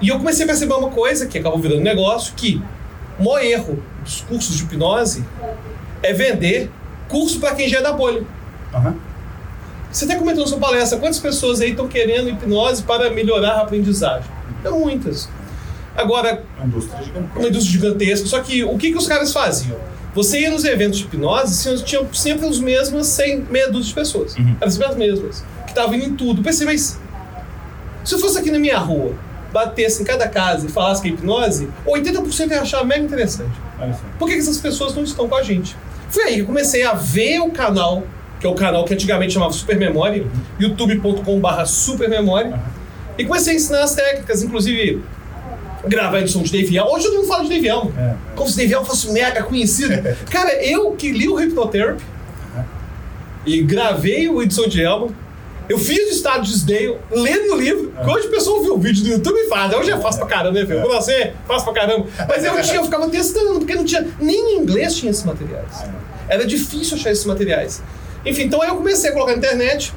E 0.01 0.09
eu 0.09 0.17
comecei 0.17 0.43
a 0.43 0.47
perceber 0.47 0.73
uma 0.73 0.89
coisa 0.89 1.25
que 1.25 1.37
acabou 1.37 1.59
virando 1.59 1.81
negócio, 1.81 2.33
que 2.35 2.61
o 3.19 3.23
maior 3.23 3.43
erro 3.43 3.83
dos 4.03 4.21
cursos 4.21 4.55
de 4.57 4.63
hipnose 4.63 5.23
é 6.03 6.13
vender 6.13 6.69
curso 7.07 7.39
para 7.39 7.55
quem 7.55 7.67
já 7.67 7.79
é 7.79 7.81
da 7.81 7.93
bolha. 7.93 8.23
Aham. 8.73 8.95
Você 9.91 10.05
até 10.05 10.15
comentou 10.15 10.43
na 10.43 10.49
sua 10.49 10.59
palestra, 10.59 10.99
quantas 10.99 11.19
pessoas 11.19 11.61
aí 11.61 11.71
estão 11.71 11.87
querendo 11.87 12.29
hipnose 12.29 12.83
para 12.83 13.09
melhorar 13.09 13.51
a 13.53 13.61
aprendizagem? 13.61 14.29
É 14.63 14.69
muitas. 14.69 15.29
Agora, 15.95 16.43
Uma 16.57 16.65
indústria 16.67 17.03
gigantesca. 17.03 17.39
uma 17.39 17.47
indústria 17.47 17.71
gigantesca, 17.73 18.27
só 18.27 18.39
que 18.41 18.63
o 18.63 18.77
que, 18.77 18.91
que 18.91 18.97
os 18.97 19.07
caras 19.07 19.31
faziam? 19.33 19.77
Você 20.13 20.41
ia 20.41 20.51
nos 20.51 20.63
eventos 20.65 20.99
de 20.99 21.05
hipnose, 21.05 21.63
tinha- 21.63 21.77
tinham 21.83 22.13
sempre 22.13 22.45
os 22.47 22.59
mesmos 22.59 23.07
100, 23.07 23.45
meia 23.49 23.71
dúzia 23.71 23.87
de 23.89 23.93
pessoas. 23.93 24.35
Uhum. 24.35 24.55
Eram 24.59 24.71
sempre 24.71 24.87
as 24.89 24.95
mesmas, 24.95 25.43
que 25.65 25.69
estavam 25.71 25.95
indo 25.95 26.05
em 26.05 26.15
tudo. 26.15 26.39
Eu 26.41 26.43
pensei, 26.43 26.65
mas 26.67 26.99
se 28.03 28.13
eu 28.15 28.19
fosse 28.19 28.37
aqui 28.37 28.51
na 28.51 28.59
minha 28.59 28.77
rua, 28.77 29.13
batesse 29.57 30.01
em 30.01 30.05
cada 30.05 30.27
casa 30.27 30.67
e 30.67 30.69
falasse 30.69 31.01
que 31.01 31.07
é 31.07 31.11
hipnose, 31.11 31.67
80% 31.85 32.51
ia 32.51 32.61
achar 32.61 32.85
mega 32.85 33.03
interessante. 33.03 33.51
Por 34.19 34.27
que, 34.27 34.35
que 34.35 34.41
essas 34.41 34.57
pessoas 34.57 34.93
não 34.95 35.03
estão 35.03 35.27
com 35.27 35.35
a 35.35 35.43
gente? 35.43 35.75
Foi 36.09 36.23
aí 36.23 36.35
que 36.35 36.41
eu 36.41 36.45
comecei 36.45 36.83
a 36.83 36.93
ver 36.93 37.39
o 37.39 37.51
canal, 37.51 38.03
que 38.39 38.45
é 38.45 38.49
o 38.49 38.55
canal 38.55 38.85
que 38.85 38.93
antigamente 38.93 39.33
chamava 39.33 39.51
Supermemória, 39.51 40.25
youtube.com.br 40.59 41.65
Supermemória, 41.65 42.59
e 43.17 43.25
comecei 43.25 43.53
a 43.53 43.55
ensinar 43.55 43.83
as 43.83 43.95
técnicas, 43.95 44.43
inclusive 44.43 45.01
gravar 45.87 46.17
a 46.17 46.21
edição 46.21 46.41
de 46.43 46.57
Young. 46.57 46.87
Hoje 46.87 47.05
todo 47.05 47.15
mundo 47.15 47.27
fala 47.27 47.45
de 47.45 47.55
Young. 47.55 47.93
É, 47.97 48.01
é. 48.01 48.15
Como 48.35 48.49
se 48.49 48.63
Young 48.63 48.85
fosse 48.85 49.11
mega 49.11 49.43
conhecido. 49.43 49.93
Cara, 50.29 50.53
eu 50.63 50.91
que 50.91 51.11
li 51.11 51.27
o 51.27 51.35
Hypnotherapy 51.35 52.03
e 53.45 53.61
gravei 53.63 54.27
o 54.27 54.41
edição 54.41 54.67
de 54.67 54.81
Elmo, 54.81 55.15
eu 55.69 55.77
fiz 55.77 56.09
o 56.09 56.11
estado 56.11 56.43
de 56.43 56.51
Disney, 56.51 56.95
lendo 57.11 57.53
o 57.53 57.57
livro, 57.57 57.91
que 57.91 58.09
hoje 58.09 58.27
o 58.27 58.31
pessoal 58.31 58.61
viu 58.61 58.75
o 58.75 58.77
vídeo 58.79 59.03
do 59.03 59.09
YouTube 59.09 59.37
e 59.37 59.49
faz. 59.49 59.73
Hoje 59.73 59.91
é 59.91 59.97
fácil 59.99 60.19
pra 60.19 60.27
caramba, 60.27 60.59
né, 60.59 60.65
filho? 60.65 60.81
Quando 60.81 60.93
você 60.93 61.33
faz 61.45 61.63
pra 61.63 61.73
caramba. 61.73 62.05
Mas 62.27 62.43
eu 62.43 62.61
tinha, 62.61 62.75
eu 62.75 62.83
ficava 62.85 63.09
testando, 63.09 63.59
porque 63.59 63.75
não 63.75 63.83
tinha. 63.83 64.07
Nem 64.19 64.55
em 64.55 64.59
inglês 64.61 64.95
tinha 64.95 65.11
esses 65.11 65.23
materiais. 65.23 65.85
Era 66.29 66.45
difícil 66.45 66.97
achar 66.97 67.11
esses 67.11 67.25
materiais. 67.25 67.81
Enfim, 68.25 68.43
então 68.43 68.61
aí 68.61 68.69
eu 68.69 68.75
comecei 68.75 69.09
a 69.09 69.13
colocar 69.13 69.31
na 69.31 69.37
internet. 69.37 69.93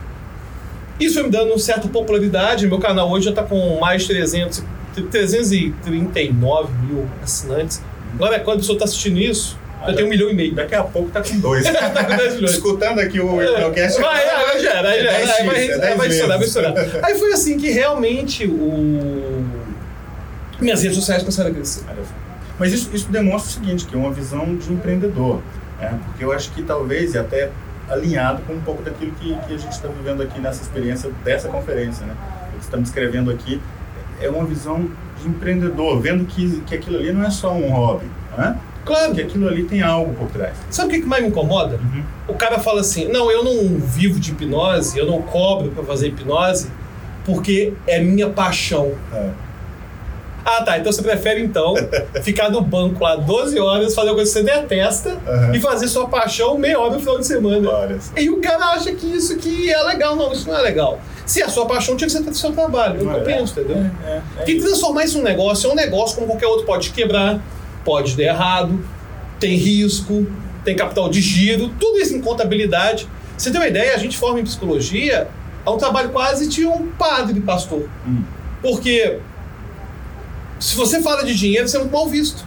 Isso 0.99 1.15
foi 1.15 1.23
me 1.25 1.31
dando 1.31 1.59
certa 1.59 1.89
popularidade. 1.89 2.67
Meu 2.67 2.79
canal 2.79 3.11
hoje 3.11 3.27
já 3.27 3.33
tá 3.33 3.43
com 3.43 3.79
mais 3.81 4.03
de 4.03 4.09
300, 4.09 4.63
339 5.11 6.73
mil 6.85 7.07
assinantes. 7.23 7.81
Agora, 8.15 8.39
quando 8.41 8.57
a 8.57 8.61
pessoa 8.61 8.79
tá 8.79 8.85
assistindo 8.85 9.19
isso, 9.19 9.57
já 9.87 9.95
tem 9.95 10.05
um 10.05 10.09
milhão 10.09 10.31
e 10.31 10.35
meio. 10.35 10.55
Daqui 10.55 10.75
a 10.75 10.83
pouco 10.85 11.11
tá 11.11 11.23
com 11.23 11.39
dois. 11.39 11.65
Tá 11.71 12.05
com 12.05 12.17
10 12.17 12.35
milhões. 12.35 12.53
Escutando 12.53 12.99
aqui 13.01 13.21
o 13.21 13.43
Hipnocast. 13.43 14.01
Vai, 14.01 14.27
vai, 14.27 14.45
vai, 14.45 14.63
vai, 14.63 14.67
É 14.67 14.83
vai, 14.83 15.47
vai, 15.47 15.67
10x, 15.67 15.71
é 15.71 15.79
vai, 15.79 15.97
vai 15.97 16.09
10 16.09 16.15
estourar, 16.15 16.39
vai 16.39 16.47
estourar. 16.47 16.75
Aí 17.03 17.19
foi 17.19 17.33
assim 17.33 17.59
que 17.59 17.71
realmente 17.71 18.47
o... 18.47 19.45
minhas 20.61 20.83
redes 20.83 20.97
sociais 20.97 21.23
começaram 21.23 21.51
a 21.51 21.55
crescer. 21.55 21.85
Mas 22.59 22.73
isso, 22.73 22.91
isso 22.93 23.09
demonstra 23.11 23.51
o 23.51 23.55
seguinte, 23.55 23.87
que 23.87 23.95
é 23.95 23.99
uma 23.99 24.13
visão 24.13 24.55
de 24.57 24.73
empreendedor. 24.73 25.41
Né? 25.81 25.99
Porque 26.07 26.25
eu 26.25 26.33
acho 26.33 26.51
que 26.53 26.63
talvez, 26.63 27.15
e 27.15 27.19
até 27.19 27.51
alinhado 27.89 28.43
com 28.43 28.53
um 28.53 28.61
pouco 28.61 28.83
daquilo 28.83 29.13
que, 29.13 29.35
que 29.35 29.55
a 29.55 29.59
gente 29.59 29.73
está 29.73 29.89
vivendo 29.89 30.23
aqui 30.23 30.41
nessa 30.41 30.63
experiência 30.63 31.11
dessa 31.25 31.49
conferência, 31.49 32.07
né? 32.07 32.15
O 32.55 32.59
que 32.59 32.65
estamos 32.65 32.89
descrevendo 32.89 33.31
aqui 33.31 33.61
é 34.21 34.29
uma 34.29 34.45
visão 34.45 34.89
de 35.21 35.29
empreendedor, 35.29 36.01
vendo 36.01 36.25
que, 36.25 36.61
que 36.61 36.75
aquilo 36.75 36.99
ali 36.99 37.13
não 37.13 37.25
é 37.25 37.31
só 37.31 37.53
um 37.53 37.71
hobby, 37.71 38.07
né? 38.37 38.57
Claro. 38.85 39.15
Que 39.15 39.23
aquilo 39.23 39.49
ali 39.49 39.65
tem 39.65 39.83
algo 39.83 40.15
por 40.15 40.29
trás. 40.31 40.55
Sabe 40.71 40.89
o 40.89 40.91
que 40.93 41.01
que 41.03 41.07
mais 41.07 41.23
me 41.23 41.29
incomoda? 41.29 41.77
Uhum. 41.77 42.03
O 42.29 42.35
cara 42.35 42.59
fala 42.59 42.81
assim: 42.81 43.09
não, 43.09 43.31
eu 43.31 43.45
não 43.45 43.79
vivo 43.79 44.19
de 44.19 44.31
hipnose, 44.33 44.99
eu 44.99 45.07
não 45.07 45.21
cobro 45.23 45.71
pra 45.71 45.85
fazer 45.85 46.09
hipnose, 46.09 46.69
porque 47.25 47.73
é 47.87 48.01
minha 48.01 48.29
paixão. 48.31 48.93
É. 49.13 49.29
Ah, 50.45 50.63
tá. 50.65 50.79
Então 50.79 50.91
você 50.91 51.03
prefere, 51.03 51.43
então, 51.43 51.75
ficar 52.23 52.51
no 52.51 52.63
banco 52.63 53.05
lá 53.05 53.15
12 53.15 53.59
horas, 53.61 53.95
fazer 53.95 54.09
uma 54.09 54.15
coisa 54.15 54.33
que 54.33 54.39
você 54.39 54.43
detesta 54.43 55.19
Aham. 55.27 55.55
e 55.55 55.61
fazer 55.61 55.87
sua 55.87 56.09
paixão 56.09 56.57
meia 56.57 56.81
hora 56.81 56.95
no 56.95 57.01
final 57.01 57.19
de 57.19 57.27
semana. 57.27 57.69
Só. 58.01 58.13
E 58.17 58.31
o 58.31 58.41
cara 58.41 58.71
acha 58.73 58.93
que 58.93 59.07
isso 59.07 59.37
que 59.37 59.71
é 59.71 59.83
legal. 59.83 60.17
Não, 60.17 60.33
isso 60.33 60.49
não 60.49 60.57
é 60.59 60.63
legal. 60.63 60.99
Se 61.27 61.43
é 61.43 61.45
a 61.45 61.49
sua 61.49 61.67
paixão, 61.67 61.95
tinha 61.97 62.09
que 62.09 62.13
ser 62.13 62.35
seu 62.35 62.53
trabalho. 62.53 63.05
Não 63.05 63.13
Eu 63.13 63.21
é? 63.21 63.25
penso, 63.25 63.61
entendeu? 63.61 63.77
É, 64.05 64.11
é, 64.11 64.23
é 64.39 64.43
Tem 64.43 64.57
que 64.57 64.63
transformar 64.63 65.05
isso 65.05 65.19
num 65.19 65.25
negócio. 65.25 65.69
É 65.69 65.73
um 65.73 65.77
negócio 65.77 66.17
como 66.17 66.27
qualquer 66.27 66.47
outro. 66.47 66.65
Pode 66.67 66.91
quebrar, 66.91 67.39
pode 67.85 68.17
dar 68.17 68.25
errado, 68.25 68.85
tem 69.39 69.57
risco, 69.57 70.27
tem 70.65 70.77
capital 70.77 71.09
de 71.09 71.21
giro, 71.21 71.71
tudo 71.81 71.99
isso 71.99 72.15
em 72.15 72.21
contabilidade. 72.21 73.09
Você 73.37 73.51
tem 73.51 73.61
uma 73.61 73.69
ideia? 73.69 73.95
A 73.95 73.99
gente 73.99 74.19
forma 74.19 74.41
em 74.41 74.45
psicologia 74.45 75.29
é 75.65 75.71
um 75.71 75.77
trabalho 75.77 76.11
quase 76.11 76.49
de 76.49 76.67
um 76.67 76.89
padre 76.93 77.41
pastor. 77.41 77.89
Hum. 78.07 78.23
Porque 78.63 79.19
se 80.59 80.77
você 80.77 81.01
fala 81.01 81.25
de 81.25 81.35
dinheiro, 81.35 81.67
você 81.67 81.77
é 81.77 81.81
muito 81.81 81.93
mal 81.93 82.07
visto. 82.07 82.45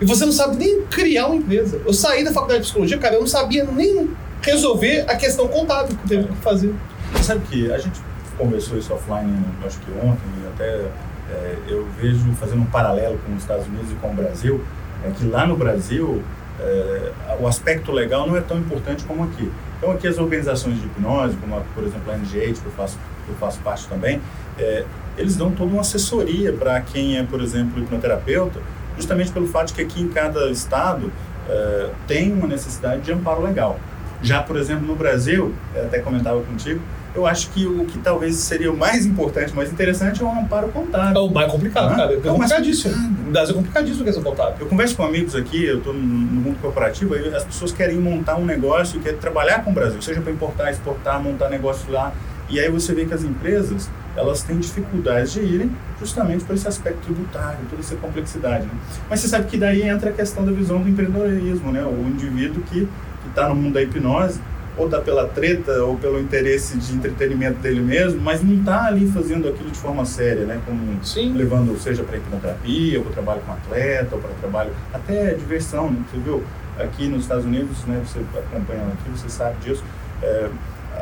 E 0.00 0.04
você 0.04 0.24
não 0.26 0.32
sabe 0.32 0.56
nem 0.56 0.82
criar 0.82 1.26
uma 1.26 1.36
empresa. 1.36 1.80
Eu 1.86 1.92
saí 1.92 2.24
da 2.24 2.32
faculdade 2.32 2.60
de 2.60 2.64
psicologia, 2.66 2.98
cara, 2.98 3.14
eu 3.14 3.20
não 3.20 3.26
sabia 3.26 3.64
nem 3.64 4.10
resolver 4.42 5.04
a 5.08 5.16
questão 5.16 5.48
contábil 5.48 5.96
que 5.96 6.04
eu 6.04 6.08
teve 6.08 6.34
que 6.34 6.42
fazer. 6.42 6.74
Sabe 7.22 7.46
que 7.46 7.72
a 7.72 7.78
gente 7.78 8.00
conversou 8.36 8.78
isso 8.78 8.92
offline, 8.92 9.44
acho 9.64 9.78
que 9.80 9.90
ontem, 9.92 10.24
e 10.42 10.46
até 10.54 10.88
é, 11.30 11.56
eu 11.68 11.86
vejo 12.00 12.32
fazendo 12.34 12.62
um 12.62 12.66
paralelo 12.66 13.18
com 13.24 13.34
os 13.34 13.42
Estados 13.42 13.66
Unidos 13.66 13.90
e 13.90 13.94
com 13.94 14.10
o 14.10 14.14
Brasil, 14.14 14.62
é 15.04 15.10
que 15.10 15.26
lá 15.26 15.46
no 15.46 15.56
Brasil 15.56 16.22
é, 16.60 17.12
o 17.40 17.46
aspecto 17.46 17.92
legal 17.92 18.26
não 18.26 18.36
é 18.36 18.40
tão 18.40 18.58
importante 18.58 19.04
como 19.04 19.24
aqui. 19.24 19.50
Então 19.78 19.90
aqui 19.90 20.08
as 20.08 20.18
organizações 20.18 20.80
de 20.80 20.86
hipnose, 20.86 21.36
como 21.36 21.56
a, 21.56 21.60
por 21.74 21.84
exemplo 21.84 22.10
a 22.10 22.16
NGH, 22.16 22.60
que 22.60 22.66
eu 22.66 22.72
faço, 22.72 22.98
que 23.24 23.30
eu 23.30 23.36
faço 23.36 23.60
parte 23.60 23.86
também, 23.88 24.20
é, 24.58 24.84
eles 25.18 25.36
dão 25.36 25.50
toda 25.50 25.70
uma 25.70 25.80
assessoria 25.80 26.52
para 26.52 26.80
quem 26.80 27.18
é, 27.18 27.22
por 27.22 27.40
exemplo, 27.40 27.82
hipnoterapeuta, 27.82 28.60
justamente 28.96 29.30
pelo 29.32 29.46
fato 29.46 29.68
de 29.68 29.74
que 29.74 29.82
aqui 29.82 30.02
em 30.02 30.08
cada 30.08 30.50
estado 30.50 31.12
é, 31.48 31.90
tem 32.06 32.32
uma 32.32 32.46
necessidade 32.46 33.02
de 33.02 33.12
amparo 33.12 33.42
legal. 33.42 33.78
Já, 34.22 34.42
por 34.42 34.56
exemplo, 34.56 34.86
no 34.86 34.96
Brasil, 34.96 35.54
eu 35.74 35.84
até 35.84 35.98
comentava 35.98 36.40
contigo, 36.42 36.80
eu 37.16 37.26
acho 37.26 37.50
que 37.50 37.66
o 37.66 37.84
que 37.86 37.98
talvez 37.98 38.36
seria 38.36 38.70
o 38.70 38.76
mais 38.76 39.04
importante, 39.06 39.54
mais 39.54 39.72
interessante 39.72 40.22
é 40.22 40.24
o 40.24 40.30
amparo 40.30 40.68
É 40.68 40.70
contábil. 40.70 41.22
o 41.24 41.32
mais 41.32 41.50
complicado, 41.50 41.92
Ah, 41.92 41.96
cara. 41.96 42.12
É 42.12 42.14
é 42.14 42.18
o 42.30 42.38
mais 42.38 42.52
complicadíssimo. 42.52 42.94
complicado. 42.94 43.24
No 43.26 43.32
Brasil 43.32 43.50
é 43.52 43.56
complicadíssimo 43.56 44.02
a 44.02 44.04
questão 44.04 44.22
contábil. 44.22 44.54
Eu 44.60 44.66
converso 44.66 44.96
com 44.96 45.02
amigos 45.04 45.34
aqui, 45.34 45.64
eu 45.64 45.78
estou 45.78 45.92
no 45.94 45.98
mundo 46.00 46.56
corporativo, 46.60 47.14
aí 47.14 47.34
as 47.34 47.44
pessoas 47.44 47.72
querem 47.72 47.96
montar 47.98 48.36
um 48.36 48.44
negócio, 48.44 49.00
querem 49.00 49.18
trabalhar 49.18 49.64
com 49.64 49.70
o 49.70 49.74
Brasil, 49.74 50.00
seja 50.02 50.20
para 50.20 50.30
importar, 50.32 50.70
exportar, 50.70 51.20
montar 51.22 51.48
negócio 51.48 51.90
lá. 51.90 52.12
E 52.48 52.60
aí 52.60 52.70
você 52.70 52.94
vê 52.94 53.04
que 53.06 53.12
as 53.12 53.24
empresas, 53.24 53.90
elas 54.14 54.42
têm 54.44 54.58
dificuldades 54.60 55.32
de 55.32 55.40
irem 55.40 55.70
justamente 55.98 56.44
por 56.44 56.54
esse 56.54 56.68
aspecto 56.68 57.00
tributário, 57.00 57.58
toda 57.68 57.82
essa 57.82 57.96
complexidade. 57.96 58.64
Né? 58.66 58.72
Mas 59.10 59.18
você 59.20 59.26
sabe 59.28 59.46
que 59.46 59.56
daí 59.56 59.82
entra 59.82 60.10
a 60.10 60.12
questão 60.12 60.44
da 60.44 60.52
visão 60.52 60.80
do 60.80 60.88
empreendedorismo, 60.88 61.72
né? 61.72 61.82
O 61.82 62.06
indivíduo 62.08 62.62
que 62.70 62.88
está 63.28 63.48
no 63.48 63.56
mundo 63.56 63.74
da 63.74 63.82
hipnose, 63.82 64.38
ou 64.76 64.86
está 64.86 65.00
pela 65.00 65.26
treta, 65.26 65.82
ou 65.84 65.96
pelo 65.96 66.20
interesse 66.20 66.76
de 66.76 66.94
entretenimento 66.94 67.58
dele 67.60 67.80
mesmo, 67.80 68.20
mas 68.20 68.42
não 68.42 68.56
está 68.58 68.86
ali 68.86 69.10
fazendo 69.10 69.48
aquilo 69.48 69.70
de 69.70 69.78
forma 69.78 70.04
séria, 70.04 70.44
né? 70.44 70.60
Como 70.66 71.02
Sim. 71.02 71.32
levando 71.32 71.78
seja 71.78 72.02
para 72.02 72.18
hipnoterapia, 72.18 72.98
ou 72.98 73.04
para 73.04 73.14
trabalho 73.14 73.40
com 73.40 73.52
atleta, 73.52 74.14
ou 74.14 74.20
para 74.20 74.30
trabalho 74.40 74.70
até 74.92 75.34
diversão, 75.34 75.90
né? 75.90 75.98
Você 76.10 76.18
viu 76.18 76.44
aqui 76.78 77.08
nos 77.08 77.22
Estados 77.22 77.44
Unidos, 77.44 77.84
né? 77.86 78.02
Você 78.04 78.20
acompanhando 78.38 78.92
aqui, 78.92 79.10
você 79.10 79.28
sabe 79.28 79.56
disso. 79.64 79.82
É, 80.22 80.48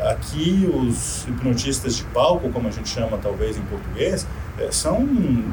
aqui 0.08 0.68
os 0.72 1.26
hipnotistas 1.28 1.96
de 1.96 2.04
palco, 2.04 2.48
como 2.50 2.68
a 2.68 2.70
gente 2.70 2.88
chama 2.88 3.18
talvez 3.18 3.56
em 3.56 3.62
português, 3.62 4.26
é, 4.58 4.70
são 4.70 5.06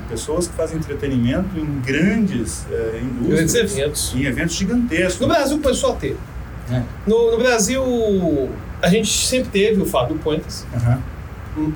pessoas 0.10 0.48
que 0.48 0.54
fazem 0.54 0.78
entretenimento 0.78 1.58
em 1.58 1.82
grandes 1.82 2.66
é, 2.72 3.02
Grandes 3.02 3.56
indústrias, 3.56 3.78
eventos. 3.78 4.14
em 4.16 4.24
eventos 4.26 4.56
gigantescos. 4.56 5.20
No 5.20 5.28
Brasil 5.28 5.60
começou 5.60 5.94
a 5.94 5.96
ter. 5.96 6.18
É. 6.72 6.82
No, 7.06 7.32
no 7.32 7.38
Brasil, 7.38 8.50
a 8.82 8.88
gente 8.90 9.10
sempre 9.12 9.50
teve 9.50 9.82
o 9.82 9.86
Fábio 9.86 10.18
Puentes, 10.18 10.66
Aham. 10.76 11.00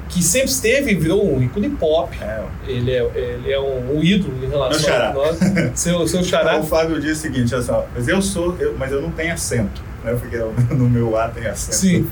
que 0.10 0.24
sempre 0.24 0.50
esteve 0.50 0.92
e 0.92 0.96
virou 0.96 1.36
um 1.36 1.44
ícone 1.44 1.70
pop. 1.70 2.18
É, 2.22 2.44
Ele 2.68 2.92
é, 2.92 3.04
ele 3.16 3.52
é 3.52 3.60
um, 3.60 3.98
um 3.98 4.04
ídolo 4.04 4.34
em 4.44 4.50
relação 4.50 4.80
Meu 4.82 4.90
xará. 4.90 5.10
a 5.10 5.14
nós. 5.14 5.38
Seu, 5.80 6.08
seu 6.08 6.24
xará. 6.24 6.58
O 6.60 6.64
Fábio 6.64 7.00
disse 7.00 7.28
o 7.28 7.34
seguinte, 7.34 7.54
olha 7.54 7.64
só, 7.64 7.86
mas 7.94 8.08
eu 8.08 8.22
sou, 8.22 8.56
eu- 8.60 8.76
mas 8.78 8.92
eu 8.92 9.02
não 9.02 9.12
tenho 9.12 9.34
acento, 9.34 9.82
né? 10.04 10.14
Porque 10.14 10.38
no 10.74 10.90
meu 10.90 11.18
A 11.18 11.28
tem 11.28 11.46
acento. 11.48 11.76
Sim. 11.76 12.10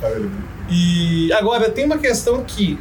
E 0.70 1.32
agora 1.34 1.70
tem 1.70 1.86
uma 1.86 1.98
questão 1.98 2.44
que 2.44 2.78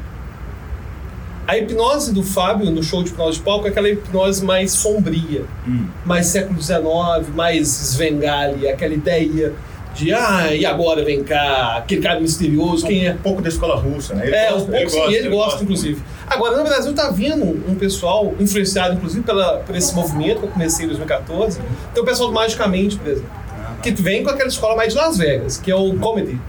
a 1.47 1.59
hipnose 1.59 2.13
do 2.13 2.23
Fábio 2.23 2.71
no 2.71 2.83
show 2.83 3.03
de 3.03 3.11
hipnose 3.11 3.39
de 3.39 3.45
palco 3.45 3.67
é 3.67 3.71
aquela 3.71 3.89
hipnose 3.89 4.45
mais 4.45 4.71
sombria, 4.73 5.45
Hum. 5.67 5.87
mais 6.05 6.27
século 6.27 6.61
XIX, 6.63 6.81
mais 7.35 7.67
Svengali, 7.69 8.69
aquela 8.69 8.95
ideia 8.95 9.53
de 9.95 10.13
ah, 10.13 10.55
e 10.55 10.65
agora 10.65 11.05
vem 11.05 11.23
cá, 11.23 11.77
aquele 11.79 12.01
cara 12.01 12.19
misterioso, 12.21 12.87
quem 12.87 13.07
é? 13.07 13.13
Um 13.13 13.19
pouco 13.19 13.43
da 13.43 13.49
escola 13.49 13.77
russa, 13.77 14.15
né? 14.15 14.27
Ele 14.27 14.35
é, 14.37 14.51
gosta, 14.51 14.69
um 14.69 14.73
pouco, 14.73 14.91
sim, 14.91 15.03
ele, 15.03 15.17
ele 15.17 15.29
gosta, 15.29 15.63
inclusive. 15.63 16.03
Agora, 16.27 16.57
no 16.57 16.65
Brasil 16.65 16.95
tá 16.95 17.11
vindo 17.11 17.45
um 17.45 17.75
pessoal, 17.75 18.35
influenciado 18.41 18.95
inclusive 18.95 19.23
pela, 19.23 19.59
por 19.59 19.77
esse 19.77 19.95
movimento 19.95 20.39
que 20.41 20.47
eu 20.47 20.51
comecei 20.51 20.85
em 20.87 20.89
2014, 20.89 21.61
tem 21.93 22.03
o 22.03 22.07
pessoal 22.07 22.29
do 22.31 22.35
Magicamente, 22.35 22.97
por 22.97 23.09
exemplo, 23.09 23.31
que 23.83 23.91
vem 23.93 24.23
com 24.23 24.31
aquela 24.31 24.49
escola 24.49 24.77
mais 24.77 24.93
de 24.93 24.99
Las 24.99 25.19
Vegas, 25.19 25.59
que 25.59 25.71
é 25.71 25.75
o 25.77 25.95
comedy. 25.97 26.41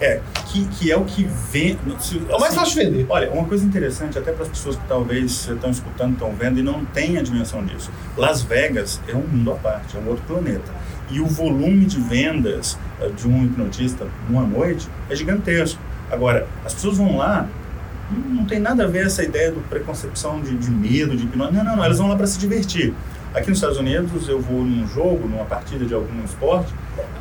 É, 0.00 0.20
que, 0.46 0.64
que 0.66 0.92
é 0.92 0.96
o 0.96 1.04
que 1.04 1.24
vem. 1.50 1.76
se- 1.98 2.22
É 2.28 2.36
o 2.36 2.38
mais 2.38 2.52
assim, 2.52 2.54
fácil 2.56 2.74
de 2.84 2.84
vender. 2.90 3.06
Olha, 3.08 3.30
uma 3.32 3.44
coisa 3.44 3.64
interessante, 3.64 4.16
até 4.16 4.30
para 4.30 4.44
as 4.44 4.48
pessoas 4.48 4.76
que 4.76 4.82
talvez 4.86 5.48
estão 5.48 5.70
escutando, 5.70 6.12
estão 6.12 6.32
vendo 6.32 6.60
e 6.60 6.62
não 6.62 6.84
têm 6.84 7.18
a 7.18 7.22
dimensão 7.22 7.64
disso. 7.64 7.90
Las 8.16 8.42
Vegas 8.42 9.00
é 9.08 9.14
um 9.16 9.22
mundo 9.26 9.50
à 9.50 9.54
parte, 9.56 9.96
é 9.96 10.00
um 10.00 10.08
outro 10.08 10.22
planeta. 10.24 10.72
E 11.10 11.20
o 11.20 11.26
volume 11.26 11.84
de 11.84 11.98
vendas 12.00 12.78
de 13.16 13.28
um 13.28 13.44
hipnotista 13.44 14.06
numa 14.28 14.42
noite 14.42 14.88
é 15.08 15.14
gigantesco. 15.16 15.80
Agora, 16.10 16.46
as 16.64 16.74
pessoas 16.74 16.96
vão 16.96 17.16
lá, 17.18 17.46
não 18.30 18.44
tem 18.44 18.58
nada 18.58 18.84
a 18.84 18.86
ver 18.86 19.06
essa 19.06 19.22
ideia 19.22 19.52
do 19.52 19.60
preconcepção 19.68 20.40
de, 20.40 20.56
de 20.56 20.70
medo, 20.70 21.16
de 21.16 21.24
hipnose. 21.24 21.52
Não, 21.52 21.62
não, 21.64 21.76
não, 21.76 21.84
elas 21.84 21.98
vão 21.98 22.08
lá 22.08 22.16
para 22.16 22.26
se 22.26 22.38
divertir. 22.38 22.94
Aqui 23.34 23.50
nos 23.50 23.58
Estados 23.58 23.76
Unidos, 23.76 24.26
eu 24.26 24.40
vou 24.40 24.64
num 24.64 24.86
jogo, 24.88 25.28
numa 25.28 25.44
partida 25.44 25.84
de 25.84 25.92
algum 25.92 26.24
esporte, 26.24 26.72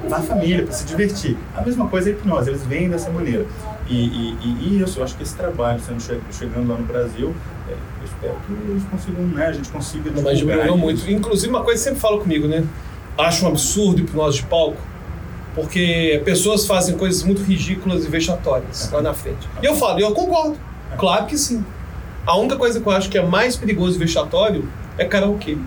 vai 0.07 0.19
a 0.19 0.24
família 0.24 0.63
para 0.63 0.72
se 0.72 0.86
divertir. 0.86 1.36
A 1.53 1.62
mesma 1.62 1.88
coisa 1.89 2.10
é 2.10 2.13
a 2.13 2.15
hipnose, 2.15 2.50
eles 2.50 2.63
vêm 2.63 2.89
dessa 2.89 3.10
maneira. 3.10 3.46
E, 3.89 3.93
e, 4.05 4.38
e- 4.41 4.81
isso, 4.81 5.00
eu 5.00 5.03
acho 5.03 5.17
que 5.17 5.24
esse 5.24 5.36
trabalho 5.36 5.79
sendo 5.81 6.01
che- 6.01 6.19
chegando 6.31 6.69
lá 6.69 6.77
no 6.77 6.86
Brasil, 6.86 7.36
é, 7.67 7.72
eu 7.74 8.05
espero 8.05 8.36
que 8.48 8.72
eles 8.72 8.84
consigam, 8.89 9.22
né, 9.27 9.48
a 9.48 9.51
gente 9.51 9.69
consiga 9.69 10.10
Não, 10.12 10.22
mas 10.24 10.38
isso. 10.39 10.77
muito. 10.77 11.12
Inclusive, 11.12 11.50
uma 11.53 11.62
coisa 11.62 11.77
que 11.79 11.84
sempre 11.84 12.00
fala 12.00 12.17
comigo, 12.19 12.48
né? 12.48 12.63
Acho 13.17 13.46
um 13.46 13.50
absurdo 13.50 14.00
hipnose 14.00 14.38
de 14.38 14.43
palco, 14.43 14.77
porque 15.57 16.21
pessoas 16.23 16.67
fazem 16.67 16.95
coisas 16.95 17.23
muito 17.23 17.41
ridículas 17.41 18.05
e 18.05 18.07
vexatórias 18.07 18.91
lá 18.91 19.01
na 19.01 19.11
frente. 19.11 19.49
E 19.59 19.65
eu 19.65 19.75
falo, 19.75 19.99
e 19.99 20.03
eu 20.03 20.11
concordo. 20.11 20.55
Claro 20.99 21.25
que 21.25 21.35
sim. 21.35 21.65
A 22.27 22.37
única 22.37 22.55
coisa 22.57 22.79
que 22.79 22.85
eu 22.85 22.91
acho 22.91 23.09
que 23.09 23.17
é 23.17 23.25
mais 23.25 23.55
perigoso 23.55 23.95
e 23.95 23.99
vexatório 23.99 24.69
é 24.99 25.05
karaokê. 25.05 25.57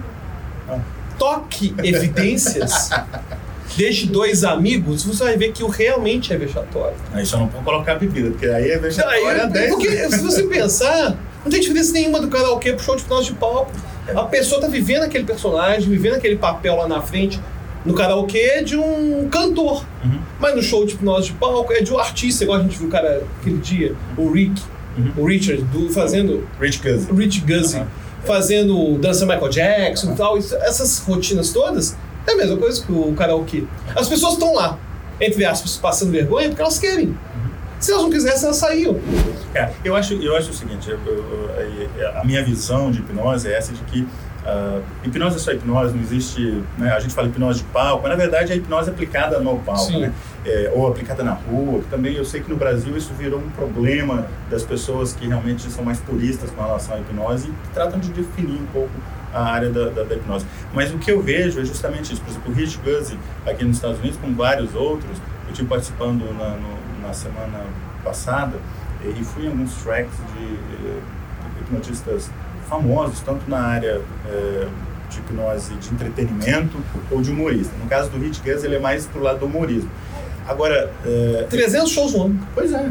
Toque 1.18 1.74
evidências, 1.82 2.90
deixe 3.76 4.06
dois 4.06 4.44
amigos, 4.44 5.02
você 5.02 5.24
vai 5.24 5.36
ver 5.36 5.50
que 5.50 5.64
o 5.64 5.66
realmente 5.68 6.32
é 6.32 6.36
vexatório. 6.36 6.96
Aí 7.12 7.26
só 7.26 7.38
não 7.38 7.48
pode 7.48 7.64
colocar 7.64 7.96
bebida, 7.96 8.30
porque 8.30 8.46
aí 8.46 8.70
é 8.70 8.74
Aí, 8.74 8.78
vexatória 8.78 9.46
10. 9.48 9.70
porque 9.70 10.08
se 10.08 10.18
você 10.20 10.44
pensar, 10.48 11.16
não 11.44 11.50
tem 11.50 11.60
diferença 11.60 11.92
nenhuma 11.92 12.20
do 12.20 12.28
karaokê 12.28 12.74
pro 12.74 12.84
show 12.84 12.94
de 12.94 13.02
hipnose 13.02 13.26
de 13.26 13.32
palco. 13.32 13.72
A 14.14 14.22
pessoa 14.22 14.60
tá 14.60 14.68
vivendo 14.68 15.02
aquele 15.02 15.24
personagem, 15.24 15.88
vivendo 15.88 16.14
aquele 16.14 16.36
papel 16.36 16.76
lá 16.76 16.86
na 16.86 17.02
frente. 17.02 17.40
No 17.84 17.94
karaokê 17.94 18.38
é 18.38 18.62
de 18.62 18.76
um 18.76 19.28
cantor. 19.30 19.84
Uhum. 20.04 20.20
Mas 20.38 20.54
no 20.54 20.62
show 20.62 20.84
de 20.84 20.94
hipnose 20.94 21.28
de 21.28 21.32
palco 21.34 21.72
é 21.72 21.80
de 21.80 21.92
um 21.92 21.98
artista, 21.98 22.44
igual 22.44 22.58
a 22.60 22.62
gente 22.62 22.76
viu 22.78 22.88
o 22.88 22.90
cara 22.90 23.22
aquele 23.40 23.56
dia, 23.58 23.94
o 24.16 24.30
Rick, 24.30 24.60
Uhum. 24.98 25.12
o 25.18 25.24
Richard, 25.26 25.62
do, 25.62 25.88
fazendo. 25.90 26.46
Rich 26.60 26.78
Guzzi. 26.82 27.10
o 27.10 27.14
Rich 27.14 27.40
Guzzi, 27.40 27.76
Aham. 27.76 27.86
fazendo 28.24 28.98
dança 28.98 29.24
Michael 29.24 29.48
Jackson 29.48 30.12
e 30.12 30.16
tal. 30.16 30.36
Isso- 30.36 30.54
essas 30.56 30.98
rotinas 30.98 31.52
todas 31.52 31.96
é 32.26 32.32
a 32.32 32.36
mesma 32.36 32.56
coisa 32.56 32.84
que 32.84 32.92
o 32.92 33.12
karaokê. 33.14 33.64
As 33.96 34.08
pessoas 34.08 34.34
estão 34.34 34.54
lá, 34.54 34.78
entre 35.20 35.44
aspas, 35.44 35.76
passando 35.76 36.10
vergonha 36.10 36.48
porque 36.48 36.60
elas 36.60 36.78
querem. 36.78 37.16
Se 37.78 37.92
elas 37.92 38.02
não 38.02 38.10
quisessem, 38.10 38.44
elas 38.44 38.56
saíam. 38.56 38.98
É, 39.54 39.70
eu 39.82 39.96
acho, 39.96 40.12
eu 40.14 40.36
acho 40.36 40.50
o 40.50 40.54
seguinte, 40.54 40.90
eu- 40.90 40.98
eu- 41.06 41.88
eu- 41.98 42.18
a 42.18 42.24
minha 42.24 42.44
visão 42.44 42.90
de 42.90 42.98
hipnose 42.98 43.48
é 43.48 43.56
essa 43.56 43.72
de 43.72 43.80
que 43.84 44.06
ah, 44.44 44.80
hipnose 45.04 45.36
é 45.36 45.38
só 45.38 45.52
hipnose, 45.52 45.94
não 45.94 46.02
existe, 46.02 46.62
né, 46.78 46.92
a 46.92 47.00
gente 47.00 47.14
fala 47.14 47.28
hipnose 47.28 47.58
de 47.60 47.64
palco, 47.66 48.02
mas 48.02 48.10
na 48.10 48.16
verdade 48.16 48.52
é 48.52 48.54
a 48.54 48.56
hipnose 48.56 48.90
aplicada 48.90 49.38
no 49.38 49.58
palco, 49.58 49.92
né? 49.98 50.12
É, 50.44 50.72
ou 50.74 50.88
aplicada 50.88 51.22
na 51.22 51.32
rua, 51.32 51.80
que 51.80 51.88
também 51.88 52.14
eu 52.14 52.24
sei 52.24 52.40
que 52.40 52.48
no 52.48 52.56
Brasil 52.56 52.96
isso 52.96 53.12
virou 53.12 53.38
um 53.38 53.50
problema 53.50 54.26
das 54.50 54.62
pessoas 54.62 55.12
que 55.12 55.26
realmente 55.26 55.70
são 55.70 55.84
mais 55.84 56.00
puristas 56.00 56.50
com 56.50 56.62
relação 56.62 56.94
à 56.94 57.00
hipnose 57.00 57.48
e 57.48 57.74
tratam 57.74 58.00
de 58.00 58.10
definir 58.10 58.58
um 58.58 58.66
pouco 58.72 58.90
a 59.34 59.42
área 59.42 59.68
da, 59.68 59.90
da, 59.90 60.02
da, 60.02 60.14
hipnose. 60.14 60.46
Mas 60.72 60.92
o 60.94 60.98
que 60.98 61.12
eu 61.12 61.20
vejo 61.20 61.60
é 61.60 61.64
justamente 61.64 62.12
isso. 62.14 62.22
Por 62.22 62.30
exemplo, 62.30 62.52
o 62.52 62.54
Rich 62.54 62.78
Guzzi, 62.78 63.18
aqui 63.46 63.64
nos 63.64 63.76
Estados 63.76 63.98
Unidos, 63.98 64.18
com 64.18 64.34
vários 64.34 64.74
outros, 64.74 65.18
eu 65.44 65.50
estive 65.50 65.68
participando 65.68 66.24
na, 66.38 66.56
no, 66.56 67.06
na 67.06 67.12
semana 67.12 67.60
passada 68.02 68.56
e 69.04 69.22
fui 69.22 69.44
em 69.44 69.48
alguns 69.48 69.74
tracks 69.74 70.16
de, 70.34 70.46
de 70.46 71.00
hipnotistas 71.60 72.30
famosos, 72.70 73.20
tanto 73.20 73.50
na 73.50 73.58
área 73.58 74.00
é, 74.26 74.68
de 75.10 75.18
hipnose 75.18 75.74
de 75.74 75.92
entretenimento 75.92 76.78
ou 77.10 77.20
de 77.20 77.30
humorista. 77.30 77.74
No 77.82 77.88
caso 77.88 78.08
do 78.10 78.18
Rich 78.18 78.40
Guzzi, 78.42 78.66
ele 78.66 78.76
é 78.76 78.78
mais 78.78 79.06
pro 79.06 79.20
lado 79.20 79.40
do 79.40 79.46
humorismo. 79.46 79.90
Agora... 80.46 80.90
É, 81.04 81.46
300 81.50 81.90
shows 81.90 82.12
no 82.14 82.24
ano. 82.26 82.40
Pois 82.54 82.72
é. 82.72 82.90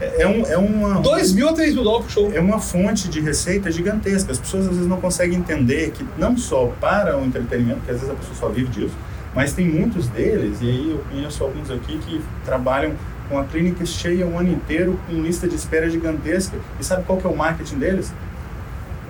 É, 0.00 0.22
é, 0.22 0.26
um, 0.26 0.46
é 0.46 0.56
uma. 0.56 1.00
2 1.00 1.32
mil 1.34 1.48
a 1.48 1.52
3 1.52 1.74
mil 1.74 1.84
dólares 1.84 2.06
por 2.06 2.12
show. 2.12 2.32
É 2.34 2.40
uma 2.40 2.58
fonte 2.58 3.08
de 3.08 3.20
receita 3.20 3.70
gigantesca. 3.70 4.32
As 4.32 4.38
pessoas 4.38 4.64
às 4.66 4.72
vezes 4.72 4.88
não 4.88 5.00
conseguem 5.00 5.38
entender 5.38 5.90
que 5.90 6.04
não 6.18 6.36
só 6.36 6.72
para 6.80 7.18
o 7.18 7.24
entretenimento, 7.24 7.78
porque 7.78 7.92
às 7.92 8.00
vezes 8.00 8.10
a 8.10 8.16
pessoa 8.16 8.34
só 8.34 8.48
vive 8.48 8.68
disso, 8.68 8.94
mas 9.34 9.52
tem 9.52 9.68
muitos 9.68 10.08
deles, 10.08 10.58
e 10.62 10.68
aí 10.68 10.90
eu 10.90 10.98
conheço 11.10 11.44
alguns 11.44 11.70
aqui 11.70 11.98
que 11.98 12.20
trabalham 12.44 12.94
com 13.28 13.38
a 13.38 13.44
clínica 13.44 13.86
cheia 13.86 14.26
o 14.26 14.38
ano 14.38 14.50
inteiro, 14.50 14.98
com 15.06 15.14
lista 15.22 15.46
de 15.46 15.54
espera 15.54 15.88
gigantesca. 15.88 16.56
E 16.80 16.84
sabe 16.84 17.04
qual 17.04 17.18
que 17.18 17.26
é 17.26 17.30
o 17.30 17.36
marketing 17.36 17.76
deles? 17.76 18.12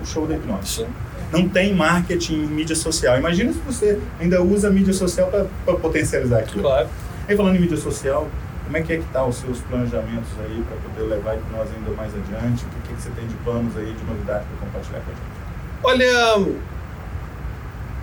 O 0.03 0.07
show 0.07 0.27
da 0.27 0.35
hipnose. 0.35 0.87
Não 1.33 1.49
tem 1.49 1.75
marketing 1.75 2.35
em 2.35 2.47
mídia 2.47 2.75
social. 2.75 3.17
Imagina 3.19 3.53
se 3.53 3.59
você 3.61 4.01
ainda 4.19 4.43
usa 4.43 4.69
a 4.69 4.71
mídia 4.71 4.93
social 4.93 5.31
para 5.65 5.75
potencializar 5.77 6.41
aquilo. 6.41 6.63
Claro. 6.63 6.89
Aí 7.29 7.37
falando 7.37 7.57
em 7.57 7.61
mídia 7.61 7.77
social, 7.77 8.29
como 8.65 8.77
é 8.77 8.83
que 8.83 8.93
é 8.93 8.97
que 8.99 9.05
tá 9.13 9.25
os 9.25 9.37
seus 9.37 9.59
planejamentos 9.61 10.29
aí 10.45 10.65
para 10.67 10.77
poder 10.77 11.15
levar 11.15 11.33
a 11.33 11.35
hipnose 11.37 11.71
ainda 11.77 11.91
mais 11.97 12.13
adiante? 12.15 12.65
O 12.65 12.69
que, 12.69 12.95
que 12.95 13.03
você 13.03 13.11
tem 13.11 13.27
de 13.27 13.35
planos 13.45 13.77
aí, 13.77 13.93
de 13.93 14.05
novidade 14.05 14.45
para 14.45 14.67
compartilhar 14.67 15.01
com 15.01 15.11
a 15.11 15.15
gente? 15.15 15.41
Olha, 15.83 16.61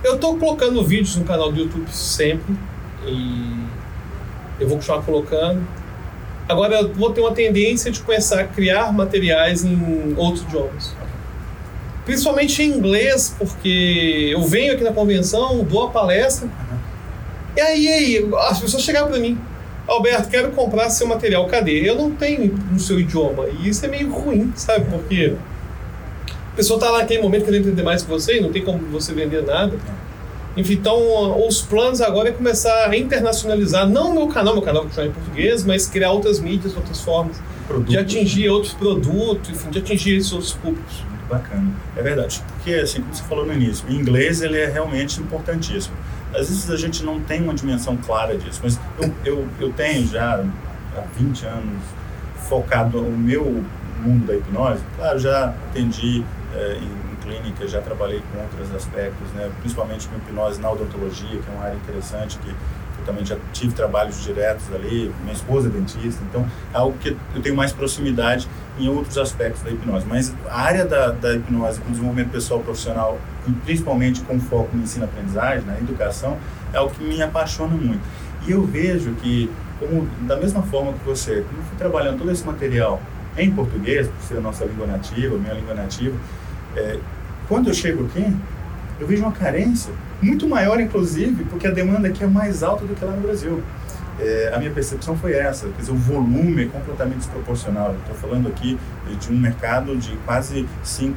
eu 0.03 0.15
estou 0.15 0.37
colocando 0.37 0.83
vídeos 0.83 1.15
no 1.15 1.25
canal 1.25 1.51
do 1.51 1.59
YouTube 1.59 1.89
sempre 1.89 2.55
e 3.05 3.65
eu 4.59 4.67
vou 4.67 4.77
continuar 4.77 5.01
colocando. 5.03 5.61
Agora 6.47 6.81
eu 6.81 6.93
vou 6.93 7.11
ter 7.11 7.21
uma 7.21 7.33
tendência 7.33 7.91
de 7.91 7.99
começar 7.99 8.39
a 8.39 8.43
criar 8.45 8.91
materiais 8.93 9.65
em 9.65 10.13
outros 10.15 10.43
idiomas. 10.43 10.95
Principalmente 12.07 12.63
em 12.63 12.69
inglês, 12.69 13.35
porque 13.37 14.29
eu 14.31 14.41
venho 14.43 14.71
aqui 14.71 14.81
na 14.81 14.93
convenção, 14.93 15.61
dou 15.65 15.87
a 15.87 15.89
palestra, 15.89 16.49
e 17.53 17.59
aí, 17.59 17.87
aí 17.89 18.29
as 18.47 18.61
pessoas 18.61 18.81
chegaram 18.81 19.09
para 19.09 19.19
mim, 19.19 19.37
Alberto, 19.85 20.29
quero 20.29 20.51
comprar 20.51 20.89
seu 20.89 21.05
material, 21.05 21.45
cadê? 21.47 21.81
Eu 21.89 21.95
não 21.95 22.11
tenho 22.11 22.57
no 22.71 22.79
seu 22.79 22.97
idioma. 22.97 23.47
E 23.49 23.67
isso 23.67 23.85
é 23.85 23.89
meio 23.89 24.09
ruim, 24.09 24.53
sabe? 24.55 24.85
Porque 24.89 25.35
a 26.53 26.55
pessoa 26.55 26.77
está 26.77 26.89
lá 26.89 26.99
naquele 26.99 27.21
momento 27.21 27.43
querendo 27.43 27.67
entender 27.67 27.83
mais 27.83 28.03
que 28.03 28.09
você 28.09 28.37
e 28.37 28.39
não 28.41 28.53
tem 28.53 28.63
como 28.63 28.79
você 28.87 29.11
vender 29.11 29.43
nada. 29.43 29.77
Enfim, 30.55 30.75
então 30.75 31.45
os 31.45 31.61
planos 31.61 31.99
agora 31.99 32.29
é 32.29 32.31
começar 32.31 32.89
a 32.89 32.97
internacionalizar, 32.97 33.85
não 33.85 34.11
o 34.11 34.13
meu 34.13 34.27
canal, 34.27 34.53
meu 34.53 34.63
canal 34.63 34.85
que 34.85 35.01
em 35.01 35.11
português, 35.11 35.65
mas 35.65 35.87
criar 35.87 36.11
outras 36.13 36.39
mídias, 36.39 36.73
outras 36.73 37.01
formas 37.01 37.37
Produto. 37.67 37.89
de 37.89 37.97
atingir 37.97 38.47
outros 38.47 38.73
produtos, 38.73 39.49
enfim, 39.49 39.69
de 39.71 39.79
atingir 39.79 40.15
esses 40.15 40.31
outros 40.31 40.53
públicos. 40.53 41.03
Bacana. 41.29 41.71
É 41.95 42.01
verdade. 42.01 42.41
Porque, 42.55 42.73
assim, 42.75 43.01
como 43.01 43.13
você 43.13 43.23
falou 43.23 43.45
no 43.45 43.53
início, 43.53 43.87
o 43.87 43.91
inglês 43.91 44.41
ele 44.41 44.57
é 44.57 44.67
realmente 44.67 45.19
importantíssimo. 45.21 45.95
Às 46.29 46.49
vezes 46.49 46.69
a 46.69 46.77
gente 46.77 47.03
não 47.03 47.19
tem 47.19 47.41
uma 47.41 47.53
dimensão 47.53 47.97
clara 47.97 48.37
disso, 48.37 48.61
mas 48.63 48.79
eu, 48.99 49.13
eu, 49.25 49.47
eu 49.59 49.73
tenho 49.73 50.07
já 50.07 50.35
há 50.95 51.01
20 51.17 51.45
anos 51.45 51.83
focado 52.47 53.01
no 53.01 53.17
meu 53.17 53.63
mundo 54.01 54.27
da 54.27 54.35
hipnose. 54.35 54.81
Claro, 54.95 55.19
já 55.19 55.49
atendi 55.69 56.23
é, 56.53 56.77
em, 56.77 57.07
clínica, 57.27 57.67
já 57.67 57.81
trabalhei 57.81 58.21
com 58.31 58.41
outros 58.41 58.73
aspectos, 58.73 59.29
né, 59.33 59.51
principalmente 59.59 60.07
com 60.07 60.15
hipnose 60.15 60.61
na 60.61 60.71
odontologia, 60.71 61.39
que 61.39 61.49
é 61.49 61.53
uma 61.53 61.65
área 61.65 61.75
interessante 61.75 62.39
que 62.39 62.55
também 63.07 63.25
já 63.25 63.37
tive 63.53 63.73
trabalhos 63.73 64.21
diretos 64.21 64.65
ali, 64.75 65.11
minha 65.21 65.33
esposa 65.33 65.69
é 65.69 65.71
dentista, 65.71 66.21
então 66.29 66.45
é 66.73 66.77
algo 66.77 66.95
que 66.99 67.15
eu 67.33 67.41
tenho 67.41 67.55
mais 67.55 67.71
proximidade 67.71 68.47
em 68.77 68.89
outros 68.89 69.17
aspectos 69.17 69.63
da 69.63 69.71
hipnose. 69.71 70.05
Mas 70.05 70.33
a 70.49 70.61
área 70.61 70.85
da, 70.85 71.11
da 71.11 71.35
hipnose 71.35 71.79
com 71.79 71.89
desenvolvimento 71.89 72.29
pessoal 72.29 72.59
profissional, 72.59 73.17
e 73.47 73.51
principalmente 73.51 74.21
com 74.21 74.39
foco 74.39 74.75
no 74.75 74.83
ensino-aprendizagem, 74.83 75.65
na 75.65 75.77
educação, 75.77 76.37
é 76.73 76.79
o 76.81 76.89
que 76.89 77.01
me 77.01 77.21
apaixona 77.21 77.73
muito. 77.73 78.01
E 78.45 78.51
eu 78.51 78.63
vejo 78.63 79.11
que, 79.21 79.49
como, 79.79 80.05
da 80.27 80.35
mesma 80.35 80.61
forma 80.63 80.93
que 80.93 81.05
você, 81.05 81.45
como 81.49 81.63
fui 81.63 81.77
trabalhando 81.77 82.19
todo 82.19 82.29
esse 82.29 82.45
material 82.45 83.01
em 83.37 83.49
português, 83.51 84.07
por 84.07 84.21
ser 84.21 84.37
a 84.37 84.41
nossa 84.41 84.65
língua 84.65 84.85
nativa, 84.85 85.37
minha 85.37 85.53
língua 85.53 85.73
nativa, 85.73 86.15
é, 86.75 86.99
quando 87.47 87.69
eu 87.69 87.73
chego 87.73 88.05
aqui, 88.05 88.35
eu 88.99 89.07
vejo 89.07 89.23
uma 89.23 89.31
carência 89.31 89.93
muito 90.21 90.47
maior, 90.47 90.79
inclusive, 90.79 91.43
porque 91.45 91.67
a 91.67 91.71
demanda 91.71 92.07
aqui 92.07 92.23
é 92.23 92.27
mais 92.27 92.63
alta 92.63 92.85
do 92.85 92.95
que 92.95 93.03
lá 93.03 93.11
no 93.11 93.21
Brasil. 93.21 93.61
É, 94.19 94.51
a 94.51 94.57
minha 94.57 94.71
percepção 94.71 95.15
foi 95.15 95.33
essa, 95.33 95.67
quer 95.67 95.79
dizer, 95.79 95.91
o 95.91 95.95
volume 95.95 96.63
é 96.63 96.67
completamente 96.67 97.19
desproporcional. 97.19 97.95
Estou 97.99 98.15
falando 98.15 98.47
aqui 98.47 98.77
de 99.19 99.31
um 99.31 99.37
mercado 99.37 99.95
de 99.95 100.15
quase 100.25 100.67
5, 100.83 101.15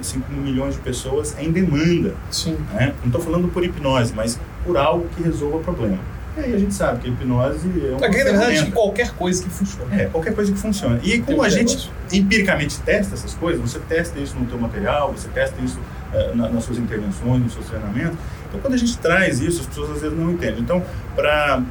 5 0.00 0.32
milhões 0.32 0.74
de 0.74 0.80
pessoas 0.80 1.36
em 1.38 1.50
demanda. 1.52 2.14
Sim. 2.30 2.56
Né? 2.72 2.94
Não 3.00 3.06
estou 3.06 3.20
falando 3.20 3.48
por 3.48 3.62
hipnose, 3.62 4.14
mas 4.14 4.40
por 4.64 4.76
algo 4.78 5.06
que 5.14 5.22
resolva 5.22 5.58
o 5.58 5.60
problema. 5.60 5.98
E 6.36 6.40
aí 6.40 6.54
a 6.54 6.58
gente 6.58 6.72
sabe 6.72 7.00
que 7.00 7.08
a 7.08 7.10
hipnose 7.10 7.68
é 7.84 7.90
uma 7.90 8.06
A 8.06 8.10
verdade 8.10 8.64
de 8.64 8.72
qualquer 8.72 9.10
coisa 9.10 9.42
que 9.42 9.50
funciona. 9.50 9.94
É, 9.94 10.06
qualquer 10.06 10.34
coisa 10.34 10.50
que 10.50 10.58
funciona. 10.58 10.98
E 11.02 11.20
como 11.20 11.42
a 11.42 11.48
gente 11.50 11.76
negócio. 11.76 11.90
empiricamente 12.10 12.78
testa 12.80 13.14
essas 13.14 13.34
coisas, 13.34 13.60
você 13.60 13.78
testa 13.80 14.18
isso 14.18 14.34
no 14.38 14.46
teu 14.46 14.58
material, 14.58 15.12
você 15.12 15.28
testa 15.28 15.60
isso 15.60 15.78
na, 15.78 15.99
nas 16.34 16.64
suas 16.64 16.78
intervenções, 16.78 17.42
no 17.42 17.50
seu 17.50 17.62
treinamento. 17.62 18.16
Então, 18.48 18.60
quando 18.60 18.74
a 18.74 18.76
gente 18.76 18.96
traz 18.98 19.40
isso, 19.40 19.60
as 19.60 19.66
pessoas 19.66 19.90
às 19.92 20.00
vezes 20.00 20.18
não 20.18 20.32
entendem. 20.32 20.60
Então, 20.60 20.82
para 21.14 21.62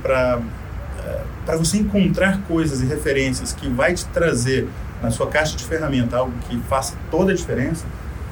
para 1.50 1.58
você 1.58 1.78
encontrar 1.78 2.42
coisas 2.44 2.80
e 2.82 2.86
referências 2.86 3.54
que 3.54 3.68
vai 3.68 3.96
te 3.96 4.06
trazer 4.06 4.68
na 5.02 5.10
sua 5.10 5.26
caixa 5.26 5.58
de 5.58 5.64
ferramenta 5.64 6.18
algo 6.18 6.32
que 6.48 6.60
faça 6.70 6.94
toda 7.10 7.32
a 7.32 7.36
diferença, 7.36 7.86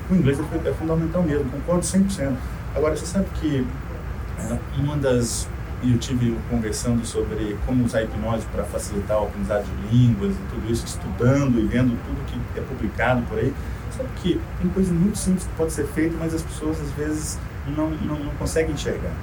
o 0.10 0.16
inglês 0.16 0.40
é, 0.40 0.70
é 0.70 0.74
fundamental 0.74 1.24
mesmo, 1.24 1.50
concordo 1.50 1.82
100%. 1.82 2.36
Agora, 2.76 2.96
você 2.96 3.08
sabe 3.08 3.26
que 3.42 3.66
é, 4.40 4.58
uma 4.80 4.96
das. 4.98 5.48
Eu 5.84 5.98
tive 6.00 6.36
conversando 6.50 7.06
sobre 7.06 7.56
como 7.66 7.86
usar 7.86 8.04
hipnose 8.04 8.46
para 8.48 8.64
facilitar 8.64 9.22
o 9.22 9.26
aprendizado 9.26 9.66
de 9.66 9.96
línguas 9.96 10.34
e 10.34 10.56
tudo 10.56 10.72
isso, 10.72 10.86
estudando 10.86 11.60
e 11.60 11.66
vendo 11.68 11.98
tudo 12.06 12.26
que 12.26 12.60
é 12.60 12.64
publicado 12.64 13.22
por 13.24 13.38
aí. 13.38 13.54
Sabe 13.96 14.10
que 14.18 14.42
tem 14.60 14.70
coisa 14.72 14.94
muito 14.94 15.18
simples 15.18 15.46
que 15.46 15.54
pode 15.54 15.72
ser 15.72 15.86
feita, 15.88 16.16
mas 16.20 16.34
as 16.34 16.42
pessoas 16.42 16.82
às 16.82 16.92
vezes 16.92 17.40
não, 17.76 17.90
não, 17.90 18.20
não 18.20 18.32
conseguem 18.36 18.74
enxergar. 18.74 19.14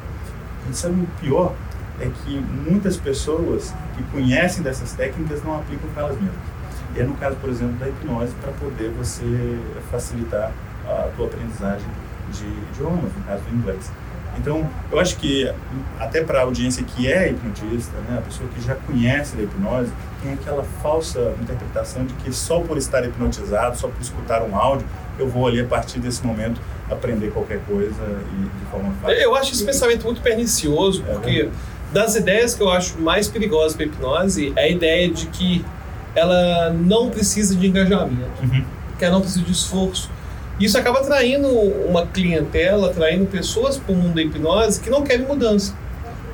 E 0.71 0.75
sabe 0.75 1.01
o 1.01 1.07
pior? 1.21 1.55
é 2.01 2.11
que 2.25 2.41
muitas 2.41 2.97
pessoas 2.97 3.73
que 3.97 4.03
conhecem 4.05 4.63
dessas 4.63 4.93
técnicas 4.93 5.43
não 5.45 5.57
aplicam 5.57 5.89
para 5.91 6.05
elas 6.05 6.17
mesmas. 6.17 6.55
E 6.95 7.01
é 7.01 7.05
no 7.05 7.15
caso, 7.15 7.37
por 7.37 7.51
exemplo, 7.51 7.75
da 7.75 7.89
hipnose, 7.89 8.33
para 8.41 8.53
poder 8.53 8.91
você 8.91 9.59
facilitar 9.91 10.53
a 10.87 11.11
tua 11.17 11.27
aprendizagem 11.27 11.87
de 12.33 12.47
idiomas, 12.47 13.13
no 13.17 13.25
caso 13.25 13.43
do 13.45 13.57
inglês. 13.57 13.91
Então, 14.39 14.69
eu 14.91 14.99
acho 14.99 15.17
que 15.17 15.51
até 15.99 16.23
para 16.23 16.41
a 16.41 16.43
audiência 16.43 16.83
que 16.85 17.11
é 17.11 17.31
hipnotista, 17.31 17.97
né, 18.09 18.19
a 18.19 18.23
pessoa 18.23 18.49
que 18.55 18.61
já 18.61 18.75
conhece 18.75 19.37
da 19.37 19.43
hipnose, 19.43 19.93
tem 20.23 20.33
aquela 20.33 20.65
falsa 20.83 21.35
interpretação 21.41 22.05
de 22.05 22.15
que 22.15 22.33
só 22.33 22.61
por 22.61 22.77
estar 22.77 23.05
hipnotizado, 23.05 23.79
só 23.79 23.89
por 23.89 24.01
escutar 24.01 24.43
um 24.43 24.57
áudio, 24.57 24.87
eu 25.19 25.29
vou 25.29 25.47
ali 25.47 25.61
a 25.61 25.65
partir 25.65 25.99
desse 25.99 26.27
momento 26.27 26.61
aprender 26.91 27.31
qualquer 27.31 27.61
coisa 27.61 28.03
e 28.33 28.43
de 28.43 28.71
forma 28.71 28.93
fácil. 29.01 29.17
Eu 29.17 29.35
acho 29.35 29.53
esse 29.53 29.65
pensamento 29.65 30.05
muito 30.05 30.21
pernicioso, 30.21 31.05
é 31.09 31.13
porque 31.13 31.49
das 31.93 32.17
ideias 32.17 32.55
que 32.55 32.63
eu 32.63 32.71
acho 32.71 33.01
mais 33.01 33.29
perigosas 33.29 33.77
para 33.77 33.85
a 33.85 33.89
hipnose 33.89 34.53
é 34.57 34.65
a 34.65 34.69
ideia 34.69 35.09
de 35.09 35.27
que 35.27 35.65
ela 36.15 36.71
não 36.71 37.11
precisa 37.11 37.55
de 37.57 37.67
engajamento, 37.67 38.43
uhum. 38.43 38.65
que 38.99 39.05
ela 39.05 39.15
não 39.15 39.21
precisa 39.21 39.45
de 39.45 39.53
esforço. 39.53 40.11
Isso 40.59 40.79
acaba 40.79 41.01
atraindo 41.01 41.49
uma 41.49 42.07
clientela, 42.07 42.91
atraindo 42.91 43.27
pessoas 43.27 43.77
para 43.77 43.93
o 43.93 43.97
mundo 43.97 44.15
da 44.15 44.23
hipnose 44.23 44.81
que 44.81 44.89
não 44.89 45.03
querem 45.03 45.27
mudança. 45.27 45.75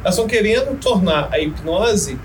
Elas 0.02 0.14
estão 0.14 0.26
querendo 0.26 0.78
tornar 0.78 1.28
a 1.32 1.38
hipnose 1.38 2.18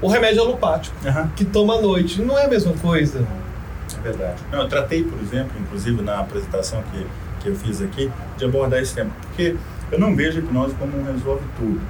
o 0.00 0.08
remédio 0.08 0.42
alopático, 0.42 0.96
uhum. 1.04 1.28
que 1.30 1.44
toma 1.44 1.76
à 1.76 1.80
noite. 1.80 2.22
Não 2.22 2.38
é 2.38 2.44
a 2.44 2.48
mesma 2.48 2.72
coisa. 2.74 3.26
É 3.98 4.00
verdade. 4.00 4.36
Não, 4.52 4.60
eu 4.60 4.68
tratei, 4.68 5.02
por 5.02 5.18
exemplo, 5.20 5.52
inclusive 5.60 6.02
na 6.02 6.20
apresentação 6.20 6.82
que, 6.92 7.06
que 7.40 7.48
eu 7.48 7.56
fiz 7.56 7.82
aqui, 7.82 8.10
de 8.36 8.44
abordar 8.44 8.80
esse 8.80 8.94
tema. 8.94 9.10
Porque 9.22 9.56
eu 9.90 9.98
não 9.98 10.14
vejo 10.14 10.38
a 10.38 10.42
hipnose 10.42 10.74
como 10.76 10.96
um 10.98 11.04
resolve 11.04 11.44
tudo. 11.56 11.80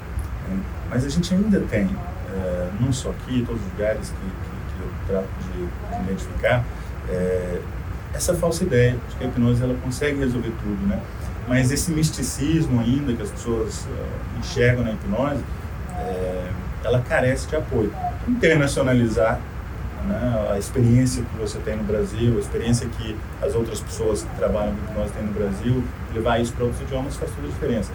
Mas 0.91 1.05
a 1.05 1.09
gente 1.09 1.35
ainda 1.35 1.61
tem, 1.61 1.89
é, 2.35 2.69
não 2.81 2.93
só 2.93 3.11
aqui, 3.11 3.41
em 3.41 3.45
todos 3.45 3.61
os 3.61 3.73
lugares 3.73 4.09
que, 4.09 4.17
que, 4.17 4.75
que 4.75 4.83
eu 4.83 4.91
trato 5.07 5.29
de, 5.53 5.97
de 5.97 6.03
identificar, 6.03 6.65
é, 7.11 7.59
essa 8.13 8.35
falsa 8.35 8.65
ideia 8.65 8.97
de 9.09 9.17
que 9.17 9.25
a 9.25 9.27
hipnose 9.27 9.63
ela 9.63 9.75
consegue 9.83 10.19
resolver 10.19 10.53
tudo, 10.63 10.87
né? 10.87 11.01
Mas 11.47 11.71
esse 11.71 11.91
misticismo 11.91 12.81
ainda 12.81 13.13
que 13.15 13.23
as 13.23 13.31
pessoas 13.31 13.87
uh, 13.87 14.39
enxergam 14.39 14.85
na 14.85 14.93
hipnose, 14.93 15.43
é, 15.97 16.51
ela 16.85 17.01
carece 17.01 17.49
de 17.49 17.57
apoio. 17.57 17.93
Internacionalizar 18.27 19.41
né, 20.07 20.49
a 20.53 20.59
experiência 20.59 21.23
que 21.23 21.39
você 21.39 21.59
tem 21.59 21.77
no 21.77 21.85
Brasil, 21.85 22.37
a 22.37 22.41
experiência 22.41 22.87
que 22.99 23.17
as 23.43 23.55
outras 23.55 23.81
pessoas 23.81 24.23
que 24.23 24.37
trabalham 24.37 24.75
com 24.75 24.93
hipnose 24.93 25.13
têm 25.13 25.23
no 25.23 25.33
Brasil, 25.33 25.85
levar 26.15 26.41
isso 26.41 26.53
para 26.53 26.65
outros 26.65 26.83
idiomas 26.83 27.17
faz 27.17 27.31
toda 27.33 27.47
a 27.47 27.51
diferença. 27.51 27.93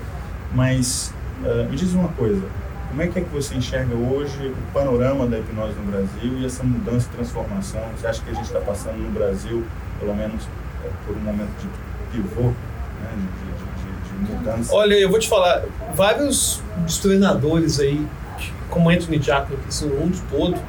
Mas 0.54 1.14
uh, 1.44 1.70
me 1.70 1.76
diz 1.76 1.94
uma 1.94 2.10
coisa, 2.10 2.42
como 2.90 3.02
é 3.02 3.08
que 3.08 3.20
é 3.20 3.22
que 3.24 3.30
você 3.30 3.56
enxerga 3.56 3.96
hoje 3.96 4.50
o 4.50 4.74
panorama 4.74 5.26
da 5.26 5.40
hipnose 5.40 5.74
no 5.74 5.92
Brasil 5.92 6.40
e 6.40 6.46
essa 6.46 6.64
mudança 6.64 7.08
e 7.12 7.16
transformação? 7.16 7.82
Você 7.98 8.06
acha 8.06 8.22
que 8.22 8.30
a 8.30 8.34
gente 8.34 8.46
está 8.46 8.60
passando 8.60 8.98
no 8.98 9.12
Brasil, 9.12 9.64
pelo 10.04 10.16
menos 10.16 10.44
é, 10.84 10.90
por 11.08 11.16
um 11.16 11.22
momento 11.22 11.50
de 11.60 12.18
pivô, 12.18 12.42
né, 12.42 13.10
de, 13.16 14.22
de, 14.22 14.26
de, 14.26 14.34
mudança? 14.34 14.76
Olha, 14.76 14.96
eu 14.96 15.10
vou 15.10 15.18
te 15.18 15.30
falar, 15.30 15.64
vários 15.96 16.62
dos 16.78 16.98
treinadores 16.98 17.80
aí, 17.80 18.06
como 18.70 18.90
Anthony 18.90 19.18
Jackson, 19.18 19.56
que 19.56 19.68
ensinou 19.70 19.98
o 19.98 20.00
mundo 20.02 20.22
todo, 20.30 20.60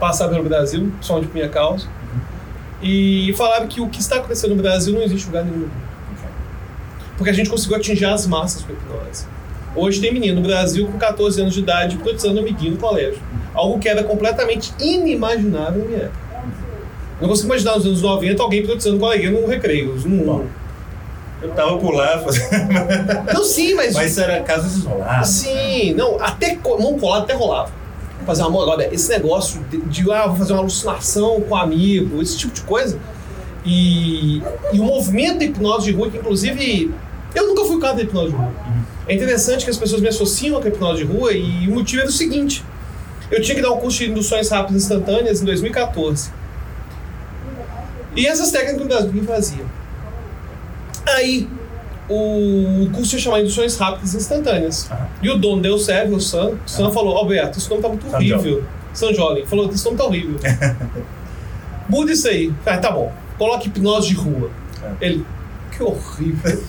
passaram 0.00 0.32
pelo 0.32 0.48
Brasil, 0.48 0.92
só 1.00 1.20
de 1.20 1.28
minha 1.28 1.48
causa, 1.48 1.86
uhum. 1.86 2.20
e 2.82 3.32
falaram 3.36 3.68
que 3.68 3.80
o 3.80 3.88
que 3.88 4.00
está 4.00 4.16
acontecendo 4.16 4.56
no 4.56 4.62
Brasil 4.62 4.92
não 4.92 5.02
existe 5.02 5.26
lugar 5.26 5.44
nenhum. 5.44 5.68
Porque 7.16 7.30
a 7.30 7.32
gente 7.32 7.48
conseguiu 7.48 7.76
atingir 7.76 8.06
as 8.06 8.26
massas 8.26 8.64
com 8.64 8.72
a 8.72 8.74
hipnose. 8.74 9.26
Hoje 9.76 10.00
tem 10.00 10.12
menino 10.12 10.40
no 10.40 10.46
Brasil 10.46 10.86
com 10.86 10.98
14 10.98 11.40
anos 11.40 11.54
de 11.54 11.60
idade 11.60 11.94
hipnotizando 11.94 12.40
amiguinho 12.40 12.72
no 12.72 12.78
colégio. 12.78 13.20
Algo 13.54 13.78
que 13.78 13.88
era 13.88 14.02
completamente 14.02 14.72
inimaginável 14.80 15.82
na 15.82 15.88
minha 15.88 16.02
época. 16.02 16.23
Não 17.20 17.28
consigo 17.28 17.48
imaginar 17.48 17.76
nos 17.76 17.86
anos 17.86 18.02
90 18.02 18.42
alguém 18.42 18.60
hipnotizando 18.60 18.96
um 18.96 19.00
coleguinha 19.00 19.30
no 19.30 19.46
recreio. 19.46 19.94
No... 20.04 20.46
Eu 21.42 21.50
tava 21.50 21.76
por 21.78 21.94
lá 21.94 22.18
fazendo. 22.24 22.48
Não, 23.32 23.44
sim, 23.44 23.74
mas. 23.74 23.94
Mas 23.94 24.16
era 24.18 24.40
casos 24.42 24.76
isolados. 24.78 25.28
Sim, 25.28 25.92
né? 25.92 25.94
não, 25.96 26.20
até 26.20 26.58
mão 26.64 26.98
colada 26.98 27.24
até 27.24 27.34
rolava. 27.34 27.70
Fazer 28.24 28.42
uma 28.42 28.62
agora, 28.62 28.94
esse 28.94 29.10
negócio 29.10 29.62
de, 29.70 29.76
de, 29.82 30.10
ah, 30.10 30.26
vou 30.26 30.36
fazer 30.36 30.54
uma 30.54 30.62
alucinação 30.62 31.42
com 31.42 31.54
um 31.54 31.56
amigo, 31.56 32.22
esse 32.22 32.38
tipo 32.38 32.54
de 32.54 32.62
coisa. 32.62 32.98
E, 33.66 34.42
e 34.72 34.80
o 34.80 34.84
movimento 34.84 35.38
da 35.38 35.44
hipnose 35.44 35.86
de 35.86 35.92
rua, 35.92 36.10
que 36.10 36.16
inclusive. 36.16 36.92
Eu 37.34 37.48
nunca 37.48 37.64
fui 37.64 37.80
cara 37.80 37.94
da 37.94 38.02
hipnose 38.02 38.30
de 38.30 38.36
rua. 38.36 38.46
Uhum. 38.46 38.82
É 39.06 39.14
interessante 39.14 39.64
que 39.64 39.70
as 39.70 39.76
pessoas 39.76 40.00
me 40.00 40.08
associam 40.08 40.56
à 40.56 40.66
hipnose 40.66 41.04
de 41.04 41.12
rua 41.12 41.32
e 41.32 41.68
o 41.68 41.74
motivo 41.74 42.00
era 42.00 42.08
o 42.08 42.12
seguinte. 42.12 42.64
Eu 43.30 43.42
tinha 43.42 43.54
que 43.54 43.60
dar 43.62 43.72
um 43.72 43.78
curso 43.78 43.98
de 43.98 44.10
induções 44.10 44.48
rápidas 44.48 44.82
instantâneas 44.82 45.42
em 45.42 45.44
2014. 45.44 46.30
E 48.16 48.26
essas 48.26 48.50
técnicas 48.50 48.80
no 48.80 48.86
Brasil 48.86 49.06
ninguém 49.08 49.24
fazia. 49.24 49.64
Aí, 51.06 51.48
o 52.08 52.88
curso 52.92 53.16
ia 53.16 53.20
chamar 53.20 53.40
Induções 53.40 53.76
Rápidas 53.76 54.14
Instantâneas. 54.14 54.88
Uhum. 54.90 54.96
E 55.22 55.30
o 55.30 55.38
dono 55.38 55.62
deu 55.62 55.78
serve, 55.78 56.14
o 56.14 56.20
Sam, 56.20 56.52
o 56.66 56.68
Sam 56.68 56.86
uhum. 56.86 56.92
falou, 56.92 57.16
Alberto, 57.16 57.58
esse 57.58 57.68
nome 57.68 57.82
tá 57.82 57.88
muito 57.88 58.06
horrível. 58.06 58.64
San 58.92 59.12
Jolin. 59.12 59.44
Falou, 59.44 59.70
esse 59.70 59.84
nome 59.84 59.96
tá 59.96 60.04
horrível. 60.04 60.38
Muda 61.88 62.12
isso 62.12 62.28
aí. 62.28 62.52
Ah, 62.64 62.78
tá 62.78 62.90
bom. 62.90 63.12
Coloque 63.36 63.68
hipnose 63.68 64.08
de 64.08 64.14
rua. 64.14 64.50
É. 64.82 65.06
Ele, 65.06 65.26
que 65.76 65.82
horrível. 65.82 66.62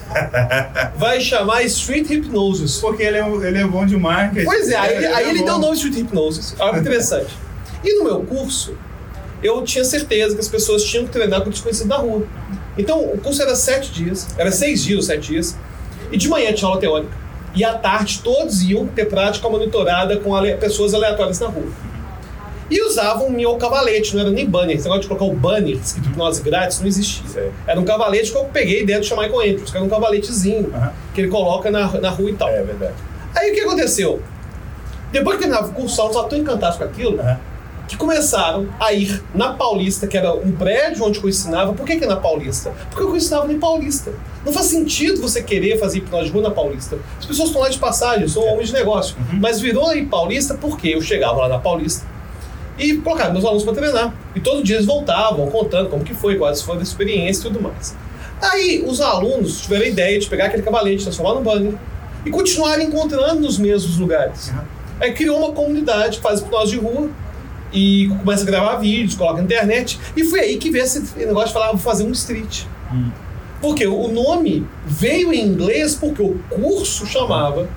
Vai 0.98 1.22
chamar 1.22 1.64
Street 1.64 2.10
Hypnosis. 2.10 2.78
Porque 2.78 3.04
ele 3.04 3.18
é, 3.18 3.28
ele 3.48 3.58
é 3.60 3.66
bom 3.66 3.86
de 3.86 3.96
marketing. 3.96 4.46
Pois 4.46 4.70
é, 4.70 4.76
aí, 4.76 4.96
ele, 4.96 5.06
aí 5.06 5.26
é 5.26 5.30
ele 5.30 5.44
deu 5.44 5.56
o 5.56 5.60
nome 5.60 5.76
Street 5.76 5.96
Hypnosis. 5.96 6.56
Algo 6.60 6.80
interessante. 6.82 7.38
E 7.84 8.00
no 8.00 8.04
meu 8.04 8.22
curso, 8.22 8.76
eu 9.46 9.62
tinha 9.62 9.84
certeza 9.84 10.34
que 10.34 10.42
as 10.42 10.48
pessoas 10.48 10.84
tinham 10.84 11.06
que 11.06 11.12
treinar 11.12 11.42
com 11.42 11.50
desconhecido 11.50 11.88
na 11.88 11.98
rua. 11.98 12.26
Então, 12.78 13.00
o 13.00 13.18
curso 13.20 13.42
era 13.42 13.56
sete 13.56 13.92
dias, 13.92 14.28
era 14.38 14.52
seis 14.52 14.84
dias, 14.84 15.06
sete 15.06 15.32
dias. 15.32 15.56
E 16.12 16.18
de 16.18 16.28
manhã 16.28 16.52
tinha 16.52 16.68
aula 16.68 16.80
teórica. 16.80 17.14
E 17.54 17.64
à 17.64 17.74
tarde 17.74 18.22
todos 18.24 18.64
iam 18.64 18.86
ter 18.88 19.06
prática 19.06 19.48
monitorada 19.48 20.18
com 20.18 20.36
ale 20.36 20.56
pessoas 20.56 20.94
aleatórias 20.94 21.40
na 21.40 21.48
rua. 21.48 21.68
E 22.70 22.82
usavam 22.82 23.30
meu 23.30 23.56
cavalete, 23.58 24.16
não 24.16 24.22
era 24.22 24.32
nem 24.32 24.50
banner. 24.50 24.76
Esse 24.76 24.86
negócio 24.86 25.04
de 25.04 25.08
colocar 25.08 25.26
o 25.26 25.36
banner 25.36 25.78
escrito 25.78 26.10
hipnose 26.10 26.42
grátis 26.42 26.80
não 26.80 26.88
existia. 26.88 27.54
Era 27.68 27.80
um 27.80 27.86
cavalete 27.86 28.32
que 28.32 28.38
eu 28.38 28.46
peguei 28.46 28.86
dentro 28.86 29.08
do 29.08 29.22
Michael 29.22 29.40
Andrews, 29.40 29.70
que 29.70 29.78
era 29.78 29.86
um 29.86 29.90
cavaletezinho 29.90 30.72
uhum. 30.74 30.90
que 31.14 31.22
ele 31.22 31.30
coloca 31.30 31.70
na, 31.70 31.88
na 32.02 32.10
rua 32.10 32.32
e 32.32 32.34
tal. 32.34 32.50
É 32.50 32.64
verdade. 32.64 32.96
Aí 33.36 33.52
o 33.52 33.54
que 33.54 33.62
aconteceu? 33.62 34.22
Depois 35.12 35.38
que 35.38 35.44
terminava 35.44 35.70
o 35.70 35.74
curso, 35.74 36.02
eu 36.02 36.08
estava 36.08 36.28
tão 36.28 36.40
encantado 36.40 36.78
com 36.78 36.84
aquilo 36.84 37.18
uhum. 37.20 37.38
Que 37.88 37.96
começaram 37.98 38.68
a 38.80 38.92
ir 38.94 39.24
na 39.34 39.54
Paulista, 39.54 40.08
que 40.08 40.18
era 40.18 40.34
um 40.34 40.52
prédio 40.52 41.04
onde 41.04 41.20
eu 41.20 41.30
ensinava. 41.30 41.74
Por 41.74 41.86
que, 41.86 41.98
que 41.98 42.04
é 42.04 42.08
na 42.08 42.18
Paulista? 42.18 42.74
Porque 42.90 43.04
eu 43.04 43.16
ensinava 43.16 43.52
em 43.52 43.60
Paulista. 43.60 44.12
Não 44.44 44.52
faz 44.52 44.68
sentido 44.68 45.22
você 45.22 45.42
querer 45.44 45.78
fazer 45.78 46.00
hipnose 46.00 46.26
de 46.26 46.32
rua 46.32 46.44
na 46.44 46.52
Paulista. 46.52 46.98
As 47.20 47.26
pessoas 47.26 47.50
estão 47.50 47.62
lá 47.62 47.70
de 47.70 47.78
passagem, 47.78 48.28
são 48.28 48.44
homens 48.44 48.70
de 48.70 48.74
negócio. 48.74 49.16
Uhum. 49.18 49.40
Mas 49.40 49.60
virou 49.60 49.94
em 49.94 50.06
Paulista 50.06 50.56
porque 50.56 50.90
eu 50.90 51.02
chegava 51.02 51.42
lá 51.42 51.48
na 51.48 51.60
Paulista 51.60 52.06
e 52.78 52.96
colocaram 52.98 53.34
meus 53.34 53.46
alunos 53.46 53.64
para 53.64 53.74
treinar. 53.74 54.14
E 54.36 54.40
todo 54.40 54.64
dia 54.64 54.76
eles 54.76 54.86
voltavam 54.86 55.48
contando 55.48 55.90
como 55.90 56.04
que 56.04 56.14
foi, 56.14 56.38
quais 56.38 56.62
foram 56.62 56.82
as 56.82 56.88
experiências 56.88 57.40
e 57.40 57.44
tudo 57.44 57.62
mais. 57.62 57.96
Aí 58.42 58.84
os 58.86 59.00
alunos 59.00 59.62
tiveram 59.62 59.86
a 59.86 59.88
ideia 59.88 60.20
de 60.20 60.28
pegar 60.28 60.46
aquele 60.46 60.64
cavalete, 60.64 61.04
transformar 61.04 61.36
no 61.36 61.42
banner 61.42 61.74
e 62.26 62.32
continuar 62.32 62.82
encontrando 62.82 63.42
nos 63.42 63.58
mesmos 63.58 63.98
lugares. 63.98 64.50
Uhum. 64.50 64.62
Aí 65.00 65.14
criou 65.14 65.38
uma 65.38 65.52
comunidade, 65.52 66.20
faz 66.20 66.40
hipnose 66.40 66.72
de 66.72 66.78
rua 66.78 67.10
e 67.76 68.08
começa 68.20 68.44
a 68.44 68.46
gravar 68.46 68.78
vídeos, 68.78 69.16
coloca 69.16 69.38
na 69.38 69.44
internet. 69.44 70.00
E 70.16 70.24
foi 70.24 70.40
aí 70.40 70.58
que 70.58 70.72
veio 70.72 70.86
esse 70.86 71.04
negócio 71.18 71.48
de 71.48 71.54
falar, 71.54 71.68
vou 71.68 71.78
fazer 71.78 72.04
um 72.04 72.12
street. 72.12 72.64
Uhum. 72.92 73.12
Porque 73.62 73.86
o 73.86 74.08
nome 74.08 74.66
veio 74.86 75.34
em 75.34 75.46
inglês 75.46 75.96
porque 75.96 76.22
o 76.22 76.40
curso 76.50 77.06
chamava 77.06 77.68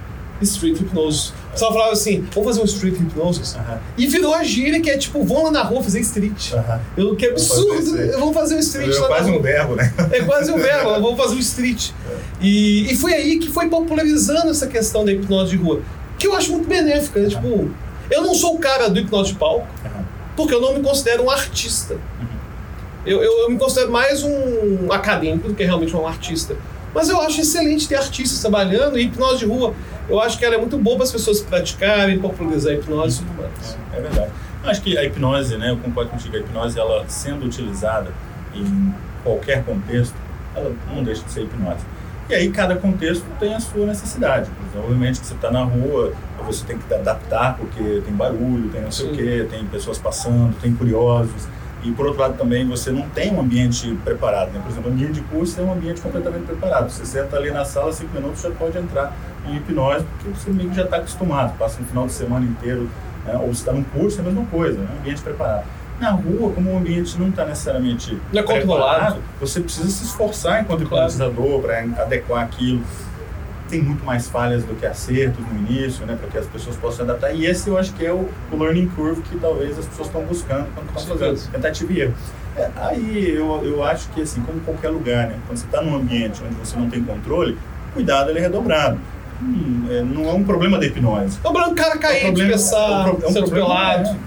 Street 0.41 0.79
Hypnosis. 0.79 1.33
O 1.49 1.53
pessoal 1.53 1.73
falava 1.73 1.93
assim, 1.93 2.25
vamos 2.33 2.51
fazer 2.51 2.61
um 2.61 2.65
Street 2.65 2.95
Hypnosis. 2.95 3.55
Uh 3.55 3.59
-huh. 3.59 3.79
E 3.97 4.07
virou 4.07 4.35
a 4.35 4.45
gíria 4.45 4.81
que 4.81 4.91
é 4.91 4.97
tipo, 4.97 5.25
vamos 5.25 5.45
lá 5.45 5.51
na 5.51 5.63
rua 5.63 5.83
fazer 5.83 6.01
street. 6.01 6.53
Uh 6.53 6.57
-huh. 6.57 6.81
Eu, 6.97 7.17
que 7.17 7.27
absurdo, 7.27 7.97
vamos 8.19 8.35
fazer 8.35 8.55
um 8.55 8.61
street 8.61 8.95
é 8.95 9.07
quase 9.07 9.31
um 9.31 9.43
verbo, 9.43 9.75
né? 9.75 9.93
É 10.13 10.21
quase 10.23 10.53
um 10.53 10.59
verbo, 10.59 10.91
vamos 10.91 11.17
fazer 11.17 11.35
um 11.35 11.41
street. 11.41 11.91
É. 11.91 12.17
E, 12.41 12.93
e 12.93 12.97
foi 12.97 13.15
aí 13.15 13.39
que 13.39 13.51
foi 13.51 13.69
popularizando 13.69 14.51
essa 14.51 14.67
questão 14.67 15.05
da 15.05 15.13
hipnose 15.13 15.51
de 15.51 15.57
rua, 15.57 15.81
que 16.19 16.27
eu 16.27 16.37
acho 16.37 16.53
muito 16.53 16.69
benéfica. 16.69 17.21
Né? 17.21 17.29
Tipo, 17.29 17.69
eu 18.11 18.23
não 18.23 18.35
sou 18.35 18.55
o 18.55 18.59
cara 18.59 18.89
do 18.89 18.99
hipnose 18.99 19.33
de 19.33 19.39
palco, 19.39 19.67
porque 20.37 20.55
eu 20.55 20.61
não 20.61 20.75
me 20.75 20.83
considero 20.83 21.25
um 21.25 21.31
artista. 21.31 21.97
Eu, 23.07 23.23
eu, 23.23 23.43
eu 23.43 23.51
me 23.51 23.59
considero 23.59 23.91
mais 23.91 24.23
um 24.23 24.93
acadêmico 24.93 25.49
do 25.49 25.55
que 25.55 25.65
realmente 25.65 25.97
um 25.97 26.07
artista. 26.07 26.57
Mas 26.95 27.09
eu 27.09 27.21
acho 27.21 27.41
excelente 27.41 27.87
ter 27.87 27.97
artistas 27.97 28.41
trabalhando 28.41 28.99
e 28.99 29.05
hipnose 29.05 29.39
de 29.39 29.47
rua 29.47 29.75
eu 30.09 30.21
acho 30.21 30.39
que 30.39 30.45
ela 30.45 30.55
é 30.55 30.59
muito 30.59 30.79
boa 30.79 30.97
para 30.97 31.05
as 31.05 31.13
pessoas 31.13 31.41
praticarem, 31.41 32.19
popularizar 32.19 32.73
a 32.73 32.77
hipnose 32.77 33.21
e 33.21 33.25
tudo 33.27 33.43
mais. 33.43 33.79
É, 33.93 33.99
é 33.99 34.01
verdade. 34.01 34.33
Eu 34.65 34.71
acho 34.71 34.83
que 34.83 34.97
a 34.97 35.05
hipnose, 35.05 35.57
né, 35.59 35.71
eu 35.71 35.77
concordo 35.77 36.11
contigo, 36.11 36.35
a 36.35 36.41
hipnose, 36.41 36.79
ela 36.79 37.05
sendo 37.09 37.45
utilizada 37.45 38.11
em 38.55 38.95
qualquer 39.23 39.63
contexto, 39.65 40.15
ela 40.57 40.75
não 40.93 41.05
deixa 41.05 41.23
de 41.23 41.31
ser 41.31 41.43
hipnose. 41.43 41.85
E 42.29 42.35
aí 42.35 42.51
cada 42.51 42.77
contexto 42.77 43.25
tem 43.41 43.55
a 43.55 43.61
sua 43.61 43.87
necessidade. 43.87 44.51
Então, 44.69 44.83
obviamente 44.83 45.19
que 45.19 45.27
você 45.27 45.35
está 45.35 45.51
na 45.51 45.65
rua, 45.65 46.13
você 46.45 46.65
tem 46.65 46.77
que 46.77 46.93
adaptar 46.93 47.57
porque 47.57 48.03
tem 48.05 48.15
barulho, 48.15 48.69
tem 48.69 48.83
não 48.83 48.91
sei 48.91 49.07
Sim. 49.07 49.13
o 49.13 49.17
quê, 49.17 49.47
tem 49.51 49.65
pessoas 49.67 49.99
passando, 49.99 50.55
tem 50.61 50.75
curiosos. 50.75 51.49
E 51.83 51.93
por 51.93 52.07
outro 52.07 52.21
lado 52.21 52.37
também 52.37 52.67
você 52.67 52.91
não 52.91 53.09
tem 53.09 53.33
um 53.33 53.41
ambiente 53.41 53.97
preparado. 54.05 54.51
Né? 54.51 54.61
Por 54.63 54.71
exemplo, 54.71 54.91
o 54.91 54.93
ambiente 54.93 55.13
de 55.13 55.21
curso 55.23 55.59
é 55.59 55.65
um 55.65 55.73
ambiente 55.73 56.03
completamente 56.03 56.45
preparado. 56.45 56.91
Você 56.91 57.07
senta 57.07 57.37
ali 57.37 57.51
na 57.51 57.65
sala, 57.65 57.93
cinco 57.93 58.15
minutos, 58.15 58.43
já 58.43 58.51
pode 58.51 58.77
entrar 58.77 59.17
em 59.47 59.57
hipnose, 59.57 60.05
porque 60.05 60.39
você 60.39 60.51
meio 60.51 60.69
que 60.69 60.77
já 60.77 60.85
está 60.85 60.97
acostumado. 60.97 61.57
Passa 61.57 61.81
um 61.81 61.85
final 61.87 62.07
de 62.07 62.13
semana 62.13 62.45
inteiro, 62.45 62.91
né? 63.25 63.37
ou 63.37 63.47
você 63.47 63.61
está 63.61 63.73
num 63.73 63.85
curso, 63.85 64.19
é 64.19 64.21
a 64.21 64.25
mesma 64.25 64.45
coisa, 64.47 64.79
né? 64.79 64.89
um 64.95 64.99
ambiente 64.99 65.23
preparado. 65.23 65.65
Na 66.01 66.11
rua, 66.11 66.53
como 66.53 66.73
o 66.73 66.79
ambiente 66.79 67.19
não 67.19 67.29
está 67.29 67.45
necessariamente 67.45 68.17
não 68.33 68.41
é 68.41 68.43
controlado, 68.45 69.21
você 69.41 69.61
precisa 69.61 69.89
se 69.89 70.05
esforçar 70.05 70.63
enquanto 70.63 70.83
hipnotizador 70.85 71.61
para 71.61 71.81
adequar 72.03 72.45
aquilo 72.45 72.83
tem 73.69 73.83
muito 73.83 74.05
mais 74.05 74.27
falhas 74.27 74.65
do 74.65 74.75
que 74.75 74.87
acertos 74.87 75.45
no 75.47 75.59
início, 75.59 76.05
né, 76.07 76.17
para 76.19 76.29
que 76.29 76.39
as 76.39 76.47
pessoas 76.47 76.77
possam 76.77 76.97
se 76.97 77.03
adaptar. 77.03 77.35
E 77.35 77.47
esse 77.47 77.69
eu 77.69 77.79
acho 77.79 77.93
que 77.93 78.05
é 78.05 78.13
o, 78.13 78.29
o 78.51 78.57
learning 78.57 78.89
curve 78.89 79.23
que 79.23 79.39
talvez 79.39 79.79
as 79.79 79.87
pessoas 79.87 80.09
estão 80.09 80.23
buscando 80.25 80.67
quando 80.75 80.89
estão 80.97 81.17
fazendo 81.17 81.53
tentativa 81.53 81.93
e 81.93 82.01
erro. 82.01 82.15
É, 82.57 82.71
aí 82.77 83.31
eu, 83.31 83.63
eu 83.65 83.85
acho 83.85 84.09
que, 84.11 84.23
assim, 84.23 84.41
como 84.43 84.61
qualquer 84.61 84.89
lugar, 84.89 85.29
né, 85.29 85.39
quando 85.47 85.59
você 85.59 85.67
está 85.67 85.83
num 85.83 85.95
ambiente 85.95 86.43
onde 86.45 86.55
você 86.55 86.77
não 86.77 86.89
tem 86.89 87.05
controle, 87.05 87.57
cuidado 87.95 88.31
ele 88.31 88.39
é 88.39 88.43
redobrado. 88.43 88.99
Hum, 89.41 89.87
é, 89.89 90.03
não 90.03 90.29
é 90.29 90.33
um 90.33 90.43
problema 90.43 90.79
da 90.79 90.87
hipnose. 90.87 91.39
É 91.45 91.49
um 91.49 91.53
problema 91.53 91.69
do 91.69 91.75
cara 91.77 91.99
cair, 91.99 92.25
é 92.25 92.31
um 92.31 92.35
problema, 92.35 92.53
pensar, 92.53 92.77
é 92.77 93.11
um, 93.11 93.15
pro, 93.15 93.25
é 93.25 93.29
um 93.29 93.35
problema, 93.35 93.75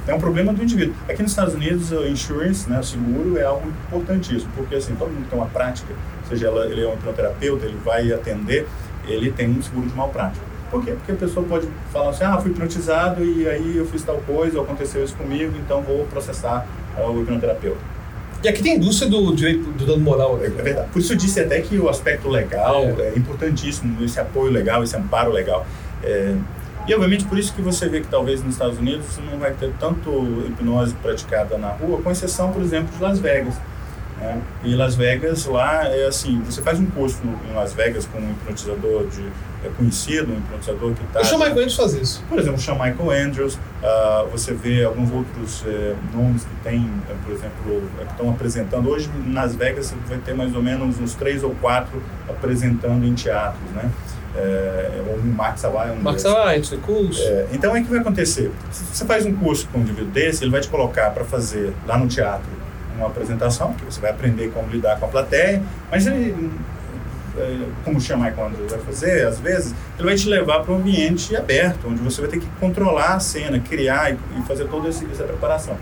é, 0.07 0.11
é, 0.11 0.15
um 0.15 0.19
problema 0.19 0.53
do 0.53 0.63
indivíduo. 0.63 0.95
Aqui 1.09 1.21
nos 1.21 1.31
Estados 1.31 1.53
Unidos, 1.53 1.91
o 1.91 2.07
insurance, 2.07 2.69
né, 2.69 2.79
o 2.79 2.83
seguro, 2.83 3.37
é 3.37 3.43
algo 3.43 3.67
importantíssimo, 3.67 4.49
porque 4.55 4.75
assim, 4.75 4.95
todo 4.95 5.09
mundo 5.09 5.27
tem 5.29 5.37
uma 5.37 5.47
prática, 5.47 5.93
seja 6.29 6.47
ela, 6.47 6.65
ele 6.65 6.83
é 6.83 6.87
um 6.87 6.93
hipnoterapeuta, 6.93 7.65
ele 7.65 7.77
vai 7.83 8.11
atender, 8.13 8.67
ele 9.05 9.31
tem 9.31 9.49
um 9.49 9.61
seguro 9.61 9.87
de 9.87 9.95
mal 9.95 10.09
prática. 10.09 10.45
Por 10.69 10.85
quê? 10.85 10.91
Porque 10.91 11.11
a 11.11 11.15
pessoa 11.15 11.45
pode 11.45 11.67
falar 11.91 12.11
assim, 12.11 12.23
ah, 12.23 12.37
fui 12.37 12.51
hipnotizado 12.51 13.25
e 13.25 13.45
aí 13.49 13.75
eu 13.75 13.85
fiz 13.85 14.03
tal 14.03 14.17
coisa, 14.19 14.61
aconteceu 14.61 15.03
isso 15.03 15.15
comigo, 15.15 15.51
então 15.57 15.81
vou 15.81 16.05
processar 16.05 16.65
uh, 16.97 17.11
o 17.11 17.21
hipnoterapeuta. 17.21 17.79
E 18.43 18.47
aqui 18.47 18.63
tem 18.63 18.73
a 18.73 18.75
indústria 18.75 19.09
do 19.09 19.35
direito 19.35 19.71
do 19.71 19.85
dano 19.85 20.01
moral. 20.01 20.37
Né? 20.37 20.47
É 20.47 20.49
verdade. 20.49 20.89
Por 20.91 20.99
isso 20.99 21.13
eu 21.13 21.17
disse 21.17 21.39
até 21.39 21.61
que 21.61 21.77
o 21.77 21.87
aspecto 21.89 22.27
legal 22.27 22.83
é, 22.97 23.13
é 23.13 23.17
importantíssimo, 23.17 24.03
esse 24.03 24.19
apoio 24.19 24.51
legal, 24.51 24.83
esse 24.83 24.95
amparo 24.95 25.31
legal. 25.31 25.65
É, 26.03 26.35
E, 26.87 26.93
obviamente, 26.95 27.25
por 27.25 27.37
isso 27.37 27.53
que 27.53 27.61
você 27.61 27.87
vê 27.87 28.01
que 28.01 28.07
talvez 28.07 28.43
nos 28.43 28.53
Estados 28.53 28.79
Unidos 28.79 29.05
você 29.05 29.21
não 29.21 29.37
vai 29.37 29.51
ter 29.51 29.71
tanto 29.79 30.09
hipnose 30.47 30.95
praticada 30.95 31.57
na 31.57 31.69
rua, 31.69 32.01
com 32.01 32.09
exceção, 32.09 32.51
por 32.51 32.61
exemplo, 32.61 32.89
de 32.97 33.03
Las 33.03 33.19
Vegas. 33.19 33.53
Né? 34.21 34.39
E 34.63 34.75
Las 34.75 34.93
Vegas, 34.93 35.45
lá, 35.45 35.87
é 35.87 36.05
assim, 36.05 36.39
você 36.45 36.61
faz 36.61 36.79
um 36.79 36.85
curso 36.85 37.17
no, 37.23 37.31
em 37.49 37.55
Las 37.55 37.73
Vegas 37.73 38.05
com 38.05 38.19
um 38.19 38.31
hipnotizador 38.31 39.07
de, 39.07 39.25
é 39.65 39.69
conhecido, 39.75 40.31
um 40.31 40.37
hipnotizador 40.37 40.93
que 40.93 41.03
está... 41.03 41.21
O 41.21 41.25
Sean 41.25 41.37
Michael 41.39 41.57
Andrews 41.57 41.75
faz 41.75 41.93
isso. 41.95 42.23
Por 42.29 42.37
exemplo, 42.37 42.59
o 42.59 42.61
Sean 42.61 42.73
Michael 42.73 43.27
Andrews, 43.27 43.55
uh, 43.55 44.29
você 44.31 44.53
vê 44.53 44.83
alguns 44.83 45.11
outros 45.11 45.63
é, 45.65 45.95
nomes 46.13 46.43
que 46.43 46.55
tem, 46.63 46.87
é, 47.09 47.13
por 47.25 47.33
exemplo, 47.33 47.89
é, 47.99 48.05
que 48.05 48.11
estão 48.11 48.29
apresentando. 48.29 48.89
Hoje, 48.89 49.09
nas 49.25 49.55
Vegas, 49.55 49.87
você 49.87 49.95
vai 50.07 50.19
ter 50.19 50.35
mais 50.35 50.55
ou 50.55 50.61
menos 50.61 50.99
uns 50.99 51.15
três 51.15 51.43
ou 51.43 51.55
quatro 51.55 52.01
apresentando 52.29 53.03
em 53.03 53.15
teatros, 53.15 53.71
né? 53.71 53.89
É, 54.35 55.01
o 55.07 55.27
Max 55.27 55.61
Savai, 55.61 55.91
um 55.91 55.95
Max 55.99 56.21
Savai. 56.21 56.59
É, 57.19 57.47
então, 57.51 57.73
o 57.73 57.75
que 57.75 57.89
vai 57.89 57.99
acontecer? 57.99 58.51
Se 58.71 58.85
você 58.85 59.03
faz 59.03 59.25
um 59.25 59.35
curso 59.35 59.67
com 59.69 59.79
um 59.79 59.81
indivíduo 59.81 60.11
desse, 60.11 60.43
ele 60.43 60.51
vai 60.51 60.61
te 60.61 60.69
colocar 60.69 61.09
para 61.09 61.25
fazer 61.25 61.73
lá 61.85 61.97
no 61.97 62.07
teatro 62.07 62.60
uma 63.01 63.09
apresentação, 63.09 63.73
que 63.73 63.85
você 63.85 63.99
vai 63.99 64.11
aprender 64.11 64.51
como 64.51 64.69
lidar 64.69 64.99
com 64.99 65.05
a 65.05 65.09
plateia, 65.09 65.61
mas 65.89 66.07
ele, 66.07 66.51
é, 67.37 67.59
como 67.83 67.99
chamar 67.99 68.33
quando 68.33 68.69
vai 68.69 68.79
fazer, 68.79 69.27
às 69.27 69.39
vezes, 69.39 69.73
ele 69.97 70.07
vai 70.07 70.15
te 70.15 70.27
levar 70.27 70.61
para 70.61 70.73
um 70.73 70.77
ambiente 70.77 71.35
aberto, 71.35 71.87
onde 71.87 72.01
você 72.01 72.21
vai 72.21 72.29
ter 72.29 72.39
que 72.39 72.47
controlar 72.59 73.15
a 73.15 73.19
cena, 73.19 73.59
criar 73.59 74.13
e 74.13 74.41
fazer 74.47 74.65
toda 74.67 74.89
essa 74.89 75.05
preparação. 75.23 75.77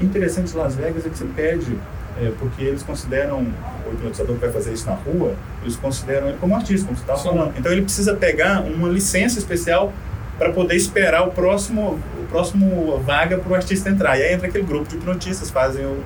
Interessante 0.00 0.56
Las 0.56 0.74
Vegas 0.74 1.04
é 1.04 1.10
que 1.10 1.18
você 1.18 1.26
pede 1.26 1.76
é, 2.20 2.32
porque 2.38 2.62
eles 2.62 2.82
consideram 2.82 3.46
o 3.86 3.92
hipnotizador 3.92 4.34
que 4.36 4.40
vai 4.40 4.52
fazer 4.52 4.72
isso 4.72 4.86
na 4.86 4.94
rua, 4.94 5.34
eles 5.62 5.76
consideram 5.76 6.28
ele 6.28 6.38
como 6.38 6.54
artista, 6.54 6.86
como 6.86 6.96
você 6.96 7.02
estava 7.02 7.22
falando. 7.22 7.54
Então 7.58 7.70
ele 7.70 7.82
precisa 7.82 8.14
pegar 8.14 8.60
uma 8.62 8.88
licença 8.88 9.38
especial 9.38 9.92
para 10.38 10.52
poder 10.52 10.74
esperar 10.74 11.26
o 11.26 11.30
próximo, 11.30 12.00
o 12.18 12.26
próximo 12.28 12.98
vaga 13.00 13.38
para 13.38 13.52
o 13.52 13.54
artista 13.54 13.90
entrar. 13.90 14.18
E 14.18 14.22
aí 14.22 14.34
entra 14.34 14.48
aquele 14.48 14.64
grupo 14.64 14.88
de 14.88 14.96
hipnotistas, 14.96 15.50
fazem 15.50 15.84
o, 15.84 16.02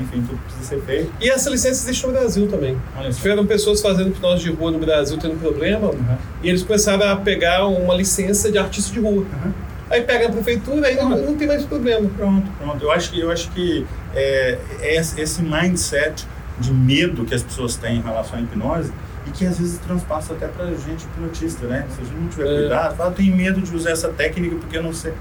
enfim, 0.00 0.22
tudo 0.22 0.38
precisa 0.44 0.64
ser 0.64 0.80
feito. 0.82 1.12
E 1.20 1.30
essa 1.30 1.50
licença 1.50 1.84
existe 1.84 2.06
no 2.06 2.12
Brasil 2.12 2.48
também. 2.48 2.76
Tiveram 3.12 3.46
pessoas 3.46 3.80
fazendo 3.80 4.08
hipnose 4.08 4.44
de 4.44 4.50
rua 4.50 4.70
no 4.70 4.78
Brasil 4.78 5.18
tendo 5.18 5.38
problema, 5.40 5.88
uhum. 5.88 6.16
e 6.42 6.48
eles 6.48 6.62
começaram 6.62 7.08
a 7.08 7.16
pegar 7.16 7.66
uma 7.66 7.94
licença 7.94 8.50
de 8.50 8.58
artista 8.58 8.92
de 8.92 9.00
rua. 9.00 9.24
Uhum. 9.24 9.52
Aí 9.90 10.02
pega 10.02 10.28
a 10.28 10.30
prefeitura, 10.30 10.86
aí 10.86 10.96
não, 10.96 11.08
não, 11.10 11.34
tem 11.34 11.48
mais 11.48 11.64
problema. 11.64 12.08
Pronto, 12.16 12.50
pronto. 12.58 12.84
Eu 12.84 12.90
acho 12.90 13.10
que, 13.10 13.20
eu 13.20 13.30
acho 13.30 13.50
que 13.52 13.86
é, 14.14 14.58
é 14.80 14.96
esse 14.96 15.42
mindset 15.42 16.26
de 16.58 16.72
medo 16.72 17.24
que 17.24 17.34
as 17.34 17.42
pessoas 17.42 17.76
têm 17.76 17.96
em 17.96 18.02
relação 18.02 18.38
à 18.38 18.42
hipnose 18.42 18.92
e 19.26 19.30
que 19.30 19.46
às 19.46 19.58
vezes 19.58 19.78
transpassa 19.78 20.34
até 20.34 20.46
para 20.48 20.66
gente 20.66 21.04
hipnotista, 21.04 21.66
né? 21.66 21.86
Se 21.94 22.02
a 22.02 22.04
gente 22.04 22.16
não 22.16 22.28
tiver 22.28 22.46
é. 22.46 22.60
cuidado, 22.60 22.96
fala, 22.96 23.10
tem 23.12 23.30
medo 23.30 23.62
de 23.62 23.74
usar 23.74 23.90
essa 23.90 24.08
técnica 24.08 24.56
porque 24.56 24.76
eu 24.76 24.82
não 24.82 24.92
sei. 24.92 25.14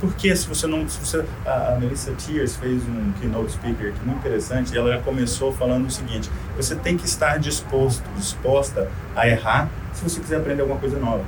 Porque 0.00 0.34
se 0.34 0.48
você 0.48 0.66
não. 0.66 0.88
Se 0.88 0.98
você, 0.98 1.24
a, 1.46 1.76
Melissa 1.78 2.12
Tears 2.12 2.56
fez 2.56 2.82
um 2.88 3.12
keynote 3.20 3.52
speaker 3.52 3.90
aqui 3.90 4.04
muito 4.04 4.18
interessante 4.18 4.74
e 4.74 4.78
ela 4.78 4.96
já 4.96 5.00
começou 5.02 5.52
falando 5.52 5.86
o 5.86 5.90
seguinte: 5.90 6.30
você 6.56 6.74
tem 6.74 6.96
que 6.96 7.04
estar 7.04 7.38
disposto, 7.38 8.02
disposta 8.16 8.88
a 9.14 9.28
errar 9.28 9.68
se 9.92 10.02
você 10.02 10.20
quiser 10.20 10.38
aprender 10.38 10.62
alguma 10.62 10.80
coisa 10.80 10.98
nova. 10.98 11.22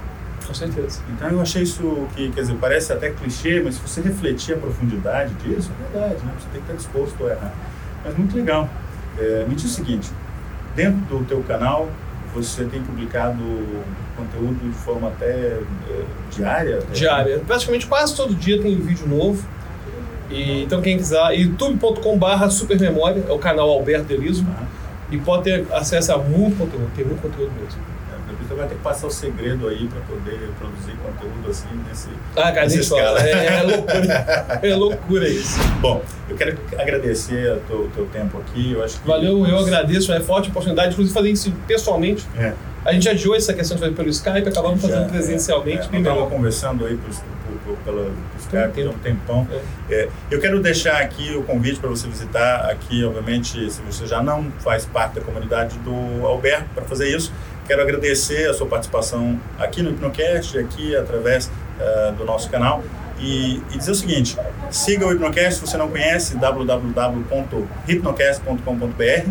Com 0.46 0.54
certeza. 0.54 1.00
Então 1.10 1.28
eu 1.28 1.40
achei 1.40 1.62
isso 1.62 2.08
que, 2.16 2.30
quer 2.30 2.40
dizer, 2.40 2.56
parece 2.56 2.92
até 2.92 3.10
clichê, 3.10 3.60
mas 3.62 3.74
se 3.74 3.80
você 3.80 4.00
refletir 4.00 4.54
a 4.54 4.58
profundidade 4.58 5.34
disso, 5.34 5.70
é 5.78 5.92
verdade, 5.92 6.24
né? 6.24 6.32
Você 6.38 6.48
tem 6.52 6.62
que 6.62 6.72
estar 6.72 6.74
disposto 6.74 7.26
a 7.26 7.30
errar. 7.30 7.54
Mas 8.04 8.16
muito 8.16 8.34
legal. 8.34 8.68
É, 9.18 9.44
me 9.46 9.54
diz 9.54 9.66
o 9.66 9.68
seguinte, 9.68 10.10
dentro 10.74 11.00
do 11.02 11.24
teu 11.24 11.42
canal, 11.42 11.88
você 12.34 12.64
tem 12.64 12.82
publicado 12.82 13.38
conteúdo 14.16 14.58
de 14.62 14.72
forma 14.72 15.08
até 15.08 15.26
é, 15.26 15.60
diária? 16.30 16.78
Até? 16.78 16.92
Diária. 16.92 17.42
Praticamente 17.46 17.86
quase 17.86 18.16
todo 18.16 18.34
dia 18.34 18.60
tem 18.60 18.76
um 18.76 18.80
vídeo 18.80 19.06
novo. 19.06 19.46
E, 20.30 20.62
então 20.62 20.80
quem 20.80 20.96
quiser, 20.96 21.32
youtube.com.br 21.32 22.48
supermemória, 22.50 23.22
é 23.28 23.32
o 23.32 23.38
canal 23.38 23.68
Alberto 23.68 24.06
Deliso. 24.06 24.46
Ah. 24.48 24.64
E 25.10 25.18
pode 25.18 25.44
ter 25.44 25.66
acesso 25.72 26.12
a 26.12 26.18
muito 26.18 26.56
conteúdo, 26.56 26.90
tem 26.96 27.04
muito 27.04 27.20
conteúdo 27.20 27.52
mesmo. 27.60 27.91
Vai 28.62 28.68
ter 28.68 28.76
que 28.76 28.82
passar 28.82 29.08
o 29.08 29.10
segredo 29.10 29.66
aí 29.66 29.88
para 29.88 30.00
poder 30.02 30.38
produzir 30.56 30.96
conteúdo 31.04 31.50
assim 31.50 31.66
nesse, 31.88 32.08
ah, 32.36 32.42
cara, 32.52 32.62
nessa 32.62 32.78
escala. 32.78 33.20
É, 33.20 33.58
é, 33.58 33.62
loucura. 33.62 34.60
é 34.62 34.74
loucura 34.76 35.28
isso. 35.28 35.58
Bom, 35.80 36.00
eu 36.28 36.36
quero 36.36 36.56
agradecer 36.78 37.54
o 37.54 37.60
teu, 37.66 37.90
teu, 37.92 38.06
tempo 38.06 38.38
aqui. 38.38 38.70
Eu 38.70 38.84
acho 38.84 39.00
que 39.00 39.08
Valeu, 39.08 39.44
eu 39.44 39.58
agradeço. 39.58 40.12
É 40.12 40.20
forte 40.20 40.48
oportunidade, 40.48 40.92
inclusive, 40.92 41.12
fazer 41.12 41.30
isso 41.30 41.52
pessoalmente. 41.66 42.24
É. 42.38 42.52
A 42.84 42.92
gente 42.92 43.08
adiou 43.08 43.34
essa 43.34 43.52
questão 43.52 43.76
de 43.76 43.82
fazer 43.82 43.96
pelo 43.96 44.08
Skype, 44.10 44.48
acabamos 44.48 44.80
Já, 44.80 44.88
fazendo 44.88 45.10
presencialmente. 45.10 45.88
É, 45.92 45.96
é. 45.96 45.98
Estava 45.98 46.26
conversando 46.26 46.86
aí 46.86 46.96
por, 46.96 47.10
por, 47.64 47.76
pelo 47.78 48.12
Skype 48.38 48.86
há 48.86 48.90
um 48.90 48.98
tempão. 48.98 49.48
É. 49.90 49.94
É, 49.94 50.08
eu 50.30 50.40
quero 50.40 50.60
deixar 50.60 51.00
aqui 51.00 51.34
o 51.34 51.42
convite 51.42 51.80
para 51.80 51.90
você 51.90 52.06
visitar 52.06 52.70
aqui, 52.70 53.04
obviamente, 53.04 53.70
se 53.70 53.80
você 53.82 54.06
já 54.06 54.22
não 54.22 54.52
faz 54.60 54.84
parte 54.84 55.16
da 55.16 55.20
comunidade 55.20 55.78
do 55.78 56.26
Alberto, 56.26 56.66
para 56.74 56.84
fazer 56.84 57.08
isso. 57.08 57.32
Quero 57.66 57.82
agradecer 57.82 58.48
a 58.50 58.54
sua 58.54 58.66
participação 58.66 59.38
aqui 59.58 59.82
no 59.82 59.90
Hipnocast, 59.90 60.58
aqui 60.58 60.96
através 60.96 61.46
uh, 61.46 62.12
do 62.12 62.24
nosso 62.24 62.48
canal. 62.50 62.82
E, 63.20 63.62
e, 63.72 63.78
dizer 63.78 63.92
o 63.92 63.94
seguinte: 63.94 64.36
siga 64.70 65.06
o 65.06 65.12
Hipnocast 65.12 65.54
se 65.54 65.60
você 65.60 65.76
não 65.76 65.88
conhece, 65.88 66.36
www.hipnocast.com.br. 66.36 69.28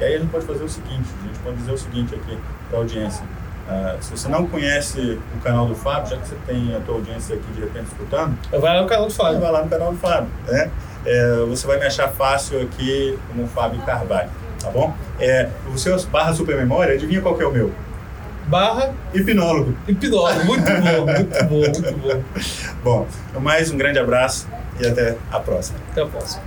E 0.00 0.04
aí 0.04 0.14
a 0.14 0.18
gente 0.18 0.30
pode 0.30 0.46
fazer 0.46 0.64
o 0.64 0.68
seguinte: 0.68 1.06
a 1.22 1.26
gente 1.26 1.38
pode 1.40 1.56
dizer 1.56 1.72
o 1.72 1.78
seguinte 1.78 2.14
aqui 2.14 2.38
para 2.70 2.78
a 2.78 2.80
audiência. 2.80 3.22
Uh, 3.68 4.02
se 4.02 4.10
você 4.10 4.28
não 4.28 4.46
conhece 4.46 5.20
o 5.36 5.40
canal 5.42 5.66
do 5.66 5.74
Fábio, 5.74 6.10
já 6.10 6.16
que 6.16 6.28
você 6.28 6.36
tem 6.46 6.74
a 6.74 6.80
tua 6.80 6.94
audiência 6.96 7.36
aqui 7.36 7.52
de 7.52 7.60
repente 7.60 7.86
escutando, 7.86 8.36
vai 8.50 8.60
lá 8.60 8.82
no 8.82 8.88
canal 8.88 9.06
do 9.06 9.12
Fábio. 9.12 9.40
Vai 9.40 9.52
lá 9.52 9.62
no 9.62 9.68
canal 9.68 9.92
do 9.92 9.98
Fábio. 9.98 10.30
Né? 10.46 10.70
É, 11.04 11.44
você 11.46 11.66
vai 11.66 11.78
me 11.78 11.84
achar 11.84 12.08
fácil 12.08 12.62
aqui 12.62 13.18
como 13.28 13.46
Fábio 13.46 13.82
Carvalho 13.82 14.30
tá 14.64 14.70
bom? 14.70 14.94
É, 15.20 15.50
o 15.72 15.78
seu 15.78 16.00
barra 16.06 16.32
supermemória, 16.32 16.94
adivinha 16.94 17.20
qual 17.20 17.36
que 17.36 17.42
é 17.42 17.46
o 17.46 17.52
meu? 17.52 17.72
Barra 18.46 18.94
hipnólogo. 19.12 19.76
Hipnólogo, 19.86 20.44
muito 20.44 20.64
bom, 20.64 21.06
muito 21.06 21.44
bom, 21.44 21.56
muito 21.56 22.82
bom. 22.82 23.06
bom, 23.34 23.40
mais 23.40 23.70
um 23.70 23.76
grande 23.76 23.98
abraço 23.98 24.48
e 24.80 24.86
até 24.86 25.16
a 25.30 25.38
próxima. 25.38 25.78
Até 25.90 26.02
a 26.02 26.06
próxima. 26.06 26.42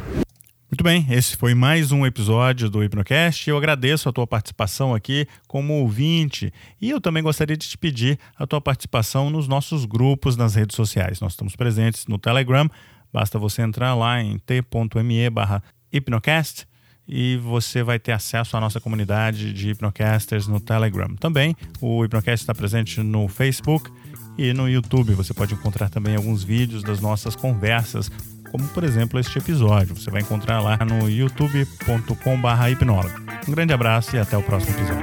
Muito 0.69 0.83
bem, 0.83 1.07
esse 1.09 1.37
foi 1.37 1.55
mais 1.55 1.91
um 1.91 2.05
episódio 2.05 2.69
do 2.69 2.83
Hipnocast. 2.83 3.49
Eu 3.49 3.57
agradeço 3.57 4.09
a 4.09 4.11
tua 4.11 4.27
participação 4.27 4.93
aqui 4.93 5.25
como 5.47 5.73
ouvinte 5.75 6.51
e 6.79 6.89
eu 6.89 6.99
também 6.99 7.23
gostaria 7.23 7.55
de 7.55 7.67
te 7.67 7.77
pedir 7.77 8.19
a 8.35 8.45
tua 8.45 8.59
participação 8.59 9.29
nos 9.29 9.47
nossos 9.47 9.85
grupos 9.85 10.35
nas 10.35 10.55
redes 10.55 10.75
sociais. 10.75 11.21
Nós 11.21 11.33
estamos 11.33 11.55
presentes 11.55 12.05
no 12.07 12.19
Telegram, 12.19 12.69
basta 13.13 13.39
você 13.39 13.61
entrar 13.61 13.95
lá 13.95 14.21
em 14.21 14.37
t.me 14.39 15.29
barra 15.29 15.63
hipnocast 15.91 16.67
e 17.07 17.37
você 17.37 17.83
vai 17.83 17.99
ter 17.99 18.11
acesso 18.11 18.57
à 18.57 18.59
nossa 18.59 18.79
comunidade 18.79 19.53
de 19.53 19.69
hipnocasters 19.69 20.47
no 20.47 20.59
Telegram. 20.59 21.15
Também 21.15 21.55
o 21.79 22.03
Hipnocast 22.03 22.43
está 22.43 22.53
presente 22.53 23.01
no 23.01 23.27
Facebook 23.27 23.89
e 24.37 24.53
no 24.53 24.69
YouTube. 24.69 25.13
Você 25.13 25.33
pode 25.33 25.53
encontrar 25.53 25.89
também 25.89 26.15
alguns 26.15 26.43
vídeos 26.43 26.83
das 26.83 26.99
nossas 26.99 27.35
conversas, 27.35 28.11
como 28.51 28.67
por 28.69 28.83
exemplo 28.83 29.19
este 29.19 29.37
episódio. 29.37 29.95
Você 29.95 30.11
vai 30.11 30.21
encontrar 30.21 30.61
lá 30.61 30.77
no 30.77 31.09
youtube.com/hipnólogo. 31.09 33.21
Um 33.47 33.51
grande 33.51 33.73
abraço 33.73 34.15
e 34.15 34.19
até 34.19 34.37
o 34.37 34.43
próximo 34.43 34.75
episódio. 34.75 35.01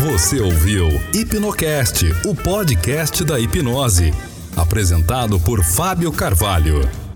Você 0.00 0.40
ouviu 0.40 0.88
Hipnocast, 1.14 2.06
o 2.24 2.34
podcast 2.34 3.22
da 3.22 3.38
hipnose. 3.38 4.12
Apresentado 4.56 5.38
por 5.40 5.62
Fábio 5.62 6.12
Carvalho. 6.12 7.09